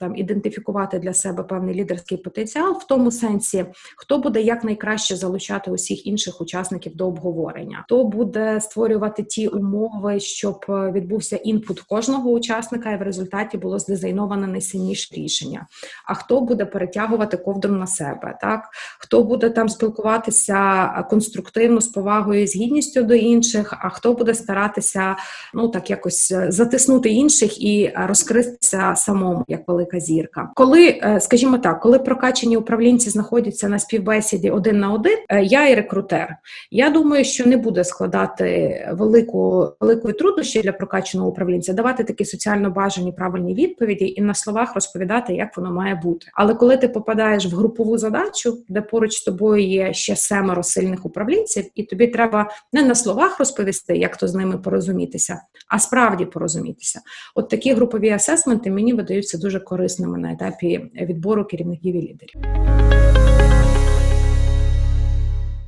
там 0.00 0.16
ідентифікувати 0.16 0.98
для 0.98 1.14
себе 1.14 1.42
певний 1.42 1.74
лідерський 1.74 2.18
потенціал 2.18 2.72
в 2.72 2.86
тому 2.86 3.10
сенсі, 3.10 3.66
хто 3.96 4.18
буде 4.18 4.42
якнайкраще 4.42 5.16
залучати 5.16 5.70
усіх 5.70 6.06
інших 6.06 6.40
учасників 6.40 6.96
до 6.96 7.06
обговорення, 7.06 7.82
хто 7.84 8.04
буде 8.04 8.60
створювати 8.60 9.22
ті 9.22 9.48
умови, 9.48 10.20
щоб 10.20 10.64
е, 10.68 10.92
відбувся 10.92 11.36
інпут 11.36 11.80
кожного 11.80 12.30
учасника, 12.30 12.92
і 12.92 12.98
в 12.98 13.02
результаті 13.02 13.58
було 13.58 13.78
здизайноване 13.78 14.46
найсильніше 14.46 15.14
рішення. 15.14 15.66
А 16.06 16.14
хто 16.14 16.40
буде 16.40 16.64
перетягувати 16.64 17.36
ковдру 17.36 17.72
на 17.72 17.86
себе, 17.86 18.19
так 18.40 18.68
хто 18.98 19.22
буде 19.22 19.50
там 19.50 19.68
спілкуватися 19.68 20.86
конструктивно 21.10 21.80
з 21.80 21.88
повагою 21.88 22.42
і 22.42 22.46
з 22.46 22.56
гідністю 22.56 23.02
до 23.02 23.14
інших, 23.14 23.74
а 23.80 23.88
хто 23.88 24.12
буде 24.12 24.34
старатися 24.34 25.16
ну 25.54 25.68
так 25.68 25.90
якось 25.90 26.34
затиснути 26.48 27.08
інших 27.08 27.62
і 27.62 27.92
розкритися 27.96 28.92
самому 28.96 29.44
як 29.48 29.68
велика 29.68 30.00
зірка. 30.00 30.50
Коли, 30.54 31.00
скажімо 31.20 31.58
так, 31.58 31.80
коли 31.80 31.98
прокачені 31.98 32.56
управлінці 32.56 33.10
знаходяться 33.10 33.68
на 33.68 33.78
співбесіді 33.78 34.50
один 34.50 34.80
на 34.80 34.92
один, 34.92 35.18
я 35.42 35.68
і 35.68 35.74
рекрутер. 35.74 36.36
Я 36.70 36.90
думаю, 36.90 37.24
що 37.24 37.46
не 37.46 37.56
буде 37.56 37.84
складати 37.84 38.88
велику 38.92 39.68
великої 39.80 40.14
труднощі 40.14 40.60
для 40.60 40.72
прокаченого 40.72 41.30
управлінця, 41.30 41.72
давати 41.72 42.04
такі 42.04 42.24
соціально 42.24 42.70
бажані 42.70 43.12
правильні 43.12 43.54
відповіді 43.54 44.14
і 44.16 44.20
на 44.20 44.34
словах 44.34 44.74
розповідати, 44.74 45.34
як 45.34 45.56
воно 45.56 45.72
має 45.72 45.94
бути. 45.94 46.26
Але 46.34 46.54
коли 46.54 46.76
ти 46.76 46.88
попадаєш 46.88 47.46
в 47.46 47.56
групову 47.56 47.98
задачу, 48.10 48.58
де 48.68 48.80
поруч 48.80 49.12
з 49.12 49.24
тобою 49.24 49.62
є 49.62 49.94
ще 49.94 50.16
семеро 50.16 50.62
сильних 50.62 51.06
управлінців, 51.06 51.64
і 51.74 51.82
тобі 51.82 52.06
треба 52.06 52.50
не 52.72 52.82
на 52.82 52.94
словах 52.94 53.38
розповісти, 53.38 53.96
як 53.96 54.16
то 54.16 54.28
з 54.28 54.34
ними 54.34 54.58
порозумітися, 54.58 55.40
а 55.68 55.78
справді 55.78 56.24
порозумітися. 56.24 57.00
От 57.34 57.48
такі 57.48 57.72
групові 57.72 58.10
асесменти 58.10 58.70
мені 58.70 58.92
видаються 58.92 59.38
дуже 59.38 59.60
корисними 59.60 60.18
на 60.18 60.32
етапі 60.32 60.90
відбору 60.94 61.44
керівників 61.44 61.96
і 61.96 62.00
лідерів. 62.00 62.40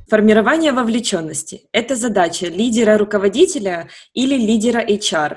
Формирование 0.09 0.71
вовлеченности– 0.71 1.61
это 1.73 1.95
задача 1.95 2.47
лидера 2.47 2.97
руководителя 2.97 3.85
или 4.17 4.37
лідера 4.37 4.81
HR? 4.81 5.35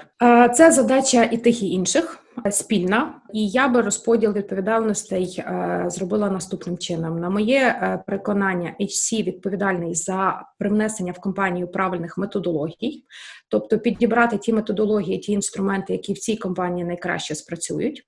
Це 0.54 0.72
задача 0.72 1.24
і 1.24 1.36
тих, 1.36 1.62
і 1.62 1.66
інших 1.66 2.25
спільна, 2.50 3.14
і 3.32 3.48
я 3.48 3.68
би 3.68 3.80
розподіл 3.80 4.32
відповідальностей 4.32 5.44
зробила 5.86 6.30
наступним 6.30 6.78
чином. 6.78 7.20
На 7.20 7.30
моє 7.30 8.00
переконання, 8.06 8.74
HC 8.80 9.22
відповідальний 9.24 9.94
за 9.94 10.42
привнесення 10.58 11.12
в 11.12 11.20
компанію 11.20 11.68
правильних 11.68 12.18
методологій, 12.18 13.04
тобто 13.48 13.78
підібрати 13.78 14.38
ті 14.38 14.52
методології, 14.52 15.18
ті 15.18 15.32
інструменти, 15.32 15.92
які 15.92 16.12
в 16.12 16.18
цій 16.18 16.36
компанії 16.36 16.84
найкраще 16.84 17.34
спрацюють, 17.34 18.02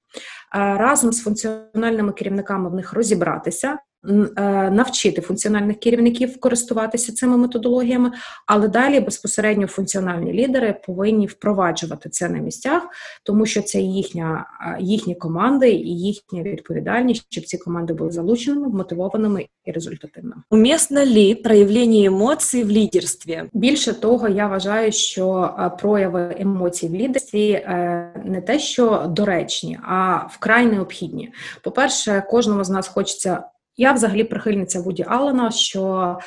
разом 0.54 1.12
з 1.12 1.22
функціональними 1.22 2.12
керівниками 2.12 2.70
в 2.70 2.74
них 2.74 2.92
розібратися. 2.92 3.78
Е, 4.06 4.70
навчити 4.70 5.20
функціональних 5.20 5.80
керівників 5.80 6.40
користуватися 6.40 7.12
цими 7.12 7.36
методологіями, 7.36 8.12
але 8.46 8.68
далі 8.68 9.00
безпосередньо 9.00 9.66
функціональні 9.66 10.32
лідери 10.32 10.80
повинні 10.86 11.26
впроваджувати 11.26 12.08
це 12.08 12.28
на 12.28 12.38
місцях, 12.38 12.82
тому 13.24 13.46
що 13.46 13.62
це 13.62 13.80
їхня 13.80 14.46
е, 14.60 14.76
їхні 14.80 15.14
команди 15.14 15.70
і 15.70 15.98
їхня 15.98 16.42
відповідальність, 16.42 17.26
щоб 17.30 17.44
ці 17.44 17.58
команди 17.58 17.92
були 17.92 18.10
залученими, 18.10 18.68
мотивованими 18.68 19.46
і 19.64 19.72
результативними. 19.72 20.42
Умісно 20.50 21.04
ли 21.04 21.34
проявлення 21.34 22.06
емоцій 22.06 22.64
в 22.64 22.70
лідерстві? 22.70 23.42
Більше 23.52 23.92
того, 23.92 24.28
я 24.28 24.46
вважаю, 24.46 24.92
що 24.92 25.54
е, 25.58 25.70
прояви 25.80 26.36
емоцій 26.38 26.88
в 26.88 26.94
лідерстві 26.94 27.66
не 28.24 28.42
те, 28.46 28.58
що 28.58 29.06
доречні, 29.08 29.78
а 29.82 30.26
вкрай 30.30 30.66
необхідні. 30.66 31.32
По 31.62 31.70
перше, 31.70 32.24
кожному 32.30 32.64
з 32.64 32.70
нас 32.70 32.88
хочеться. 32.88 33.44
Я 33.80 33.92
взагалі 33.92 34.24
прихильниця 34.24 34.80
Вуді 34.80 35.04
Аллена, 35.08 35.50
що 35.50 36.18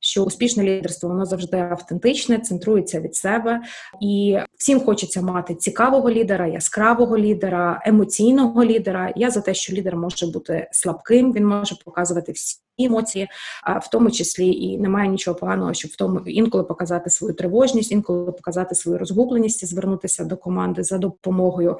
що 0.00 0.24
успішне 0.24 0.64
лідерство 0.64 1.08
воно 1.08 1.24
завжди 1.24 1.56
автентичне, 1.56 2.38
центрується 2.38 3.00
від 3.00 3.16
себе, 3.16 3.60
і 4.02 4.38
всім 4.58 4.80
хочеться 4.80 5.22
мати 5.22 5.54
цікавого 5.54 6.10
лідера, 6.10 6.46
яскравого 6.46 7.18
лідера, 7.18 7.82
емоційного 7.86 8.64
лідера. 8.64 9.12
Я 9.16 9.30
за 9.30 9.40
те, 9.40 9.54
що 9.54 9.72
лідер 9.72 9.96
може 9.96 10.26
бути 10.26 10.68
слабким, 10.72 11.32
він 11.32 11.46
може 11.46 11.76
показувати 11.84 12.32
всі 12.32 12.60
емоції, 12.84 13.28
а 13.62 13.78
в 13.78 13.90
тому 13.90 14.10
числі 14.10 14.52
і 14.52 14.78
немає 14.78 15.08
нічого 15.08 15.34
поганого, 15.34 15.74
щоб 15.74 15.90
в 15.90 15.96
тому 15.96 16.20
інколи 16.26 16.64
показати 16.64 17.10
свою 17.10 17.34
тривожність, 17.34 17.92
інколи 17.92 18.32
показати 18.32 18.74
свою 18.74 18.98
розгубленість 18.98 19.62
і 19.62 19.66
звернутися 19.66 20.24
до 20.24 20.36
команди 20.36 20.82
за 20.82 20.98
допомогою. 20.98 21.78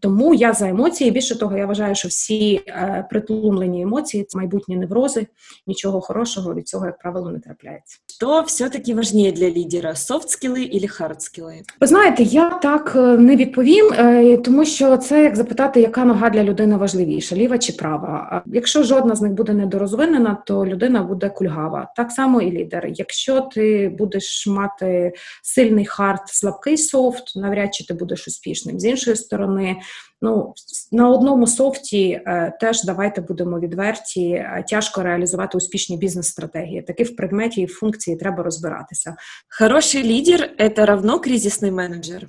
Тому 0.00 0.34
я 0.34 0.52
за 0.52 0.68
емоції. 0.68 1.10
Більше 1.10 1.38
того, 1.38 1.56
я 1.56 1.66
вважаю, 1.66 1.94
що 1.94 2.08
всі 2.08 2.54
е, 2.54 3.06
притлумлені 3.10 3.82
емоції 3.82 4.24
це 4.24 4.38
майбутні 4.38 4.76
неврози. 4.76 5.26
Нічого 5.66 6.00
хорошого 6.00 6.54
від 6.54 6.68
цього, 6.68 6.86
як 6.86 6.98
правило, 6.98 7.30
не 7.30 7.38
трапляється. 7.38 7.98
Що 8.20 8.42
все-таки 8.46 8.94
важніше 8.94 9.32
для 9.32 9.50
лідера 9.50 9.94
софт-скіли 9.94 10.70
або 10.74 10.86
хард-скіли? 10.86 11.54
Ви 11.80 11.86
знаєте, 11.86 12.22
я 12.22 12.50
так 12.50 12.92
е, 12.96 13.00
не 13.00 13.36
відповім, 13.36 13.92
е, 13.92 14.36
тому 14.36 14.64
що 14.64 14.96
це 14.96 15.22
як 15.22 15.36
запитати, 15.36 15.80
яка 15.80 16.04
нога 16.04 16.30
для 16.30 16.44
людини 16.44 16.76
важливіша, 16.76 17.36
ліва 17.36 17.58
чи 17.58 17.72
права. 17.72 18.42
Якщо 18.46 18.82
жодна 18.82 19.14
з 19.14 19.22
них 19.22 19.32
буде 19.32 19.52
недорозвинена, 19.52 20.42
то 20.46 20.66
людина 20.66 21.02
буде 21.02 21.28
кульгава. 21.28 21.92
Так 21.96 22.10
само 22.10 22.40
і 22.40 22.52
лідер. 22.52 22.90
Якщо 22.94 23.40
ти 23.40 23.94
будеш 23.98 24.46
мати 24.46 25.12
сильний 25.42 25.86
hard, 25.86 26.20
слабкий 26.26 26.76
soft, 26.76 27.36
навряд 27.36 27.74
чи 27.74 27.86
ти 27.86 27.94
будеш 27.94 28.28
успішним. 28.28 28.80
З 28.80 28.84
іншої 28.84 29.16
сторони, 29.16 29.76
Ну 30.22 30.54
на 30.92 31.10
одному 31.10 31.46
софті 31.46 32.10
е, 32.26 32.52
теж 32.60 32.84
давайте 32.84 33.20
будемо 33.20 33.60
відверті. 33.60 34.30
Е, 34.30 34.64
тяжко 34.68 35.02
реалізувати 35.02 35.58
успішні 35.58 35.96
бізнес-стратегії. 35.96 36.82
Таки 36.82 37.04
в 37.04 37.16
предметі 37.16 37.60
і 37.60 37.64
в 37.64 37.72
функції 37.72 38.16
треба 38.16 38.42
розбиратися. 38.42 39.16
Хороший 39.58 40.02
лідер 40.02 40.50
це 40.76 40.86
равно 40.86 41.20
кризисний 41.20 41.70
менеджер? 41.70 42.26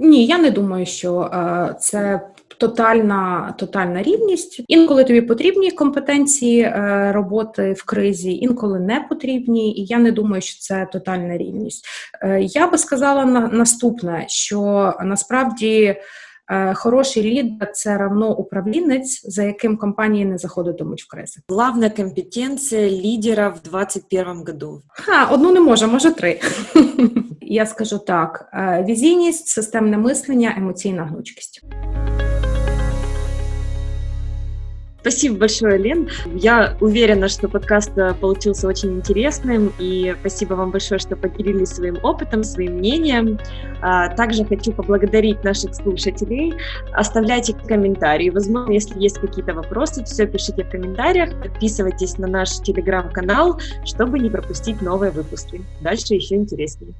Ні, 0.00 0.26
я 0.26 0.38
не 0.38 0.50
думаю, 0.50 0.86
що 0.86 1.20
е, 1.20 1.74
це. 1.80 2.20
Тотальна 2.58 3.54
тотальна 3.58 4.02
рівність. 4.02 4.62
Інколи 4.68 5.04
тобі 5.04 5.20
потрібні 5.20 5.70
компетенції 5.70 6.60
е, 6.60 7.12
роботи 7.14 7.72
в 7.72 7.84
кризі, 7.84 8.36
інколи 8.36 8.80
не 8.80 9.06
потрібні, 9.08 9.76
і 9.76 9.84
я 9.84 9.98
не 9.98 10.12
думаю, 10.12 10.42
що 10.42 10.60
це 10.60 10.88
тотальна 10.92 11.36
рівність. 11.36 11.86
Е, 12.22 12.40
я 12.42 12.66
би 12.66 12.78
сказала 12.78 13.24
на 13.24 13.48
наступне, 13.48 14.24
що 14.28 14.94
насправді. 15.00 15.96
Е, 16.50 16.74
хороший 16.74 17.22
лідер 17.22 17.72
це 17.72 17.98
равно 17.98 18.36
управлінець, 18.36 19.20
за 19.24 19.42
яким 19.42 19.76
компанії 19.76 20.24
не 20.24 20.38
заходитимуть 20.38 21.02
в 21.02 21.08
кризи. 21.08 21.40
Главна 21.48 21.90
компетенція 21.90 22.90
лідера 22.90 23.48
в 23.48 23.60
2021 23.62 24.44
году. 24.46 24.82
Ха, 24.88 25.24
одну 25.24 25.52
не 25.52 25.60
може, 25.60 25.86
може 25.86 26.10
три. 26.10 26.40
Я 27.40 27.66
скажу 27.66 27.98
так: 27.98 28.48
е, 28.52 28.84
візійність, 28.88 29.48
системне 29.48 29.98
мислення, 29.98 30.54
емоційна 30.56 31.04
гнучкість. 31.04 31.64
Спасибо 35.00 35.38
большое, 35.38 35.78
Лен. 35.78 36.08
Я 36.26 36.76
уверена, 36.80 37.28
что 37.28 37.48
подкаст 37.48 37.96
э, 37.96 38.14
получился 38.14 38.66
очень 38.66 38.96
интересным, 38.96 39.72
и 39.78 40.14
спасибо 40.20 40.54
вам 40.54 40.72
большое, 40.72 40.98
что 40.98 41.14
поделились 41.14 41.68
своим 41.68 41.98
опытом, 42.02 42.42
своим 42.42 42.74
мнением. 42.74 43.38
А, 43.80 44.08
также 44.16 44.44
хочу 44.44 44.72
поблагодарить 44.72 45.44
наших 45.44 45.74
слушателей. 45.76 46.54
Оставляйте 46.92 47.54
комментарии. 47.54 48.30
Возможно, 48.30 48.72
если 48.72 49.00
есть 49.00 49.18
какие-то 49.18 49.54
вопросы, 49.54 50.04
все 50.04 50.26
пишите 50.26 50.64
в 50.64 50.70
комментариях. 50.70 51.30
Подписывайтесь 51.40 52.18
на 52.18 52.26
наш 52.26 52.58
телеграм-канал, 52.58 53.60
чтобы 53.84 54.18
не 54.18 54.30
пропустить 54.30 54.82
новые 54.82 55.12
выпуски. 55.12 55.62
Дальше 55.80 56.14
еще 56.14 56.34
интереснее. 56.34 56.94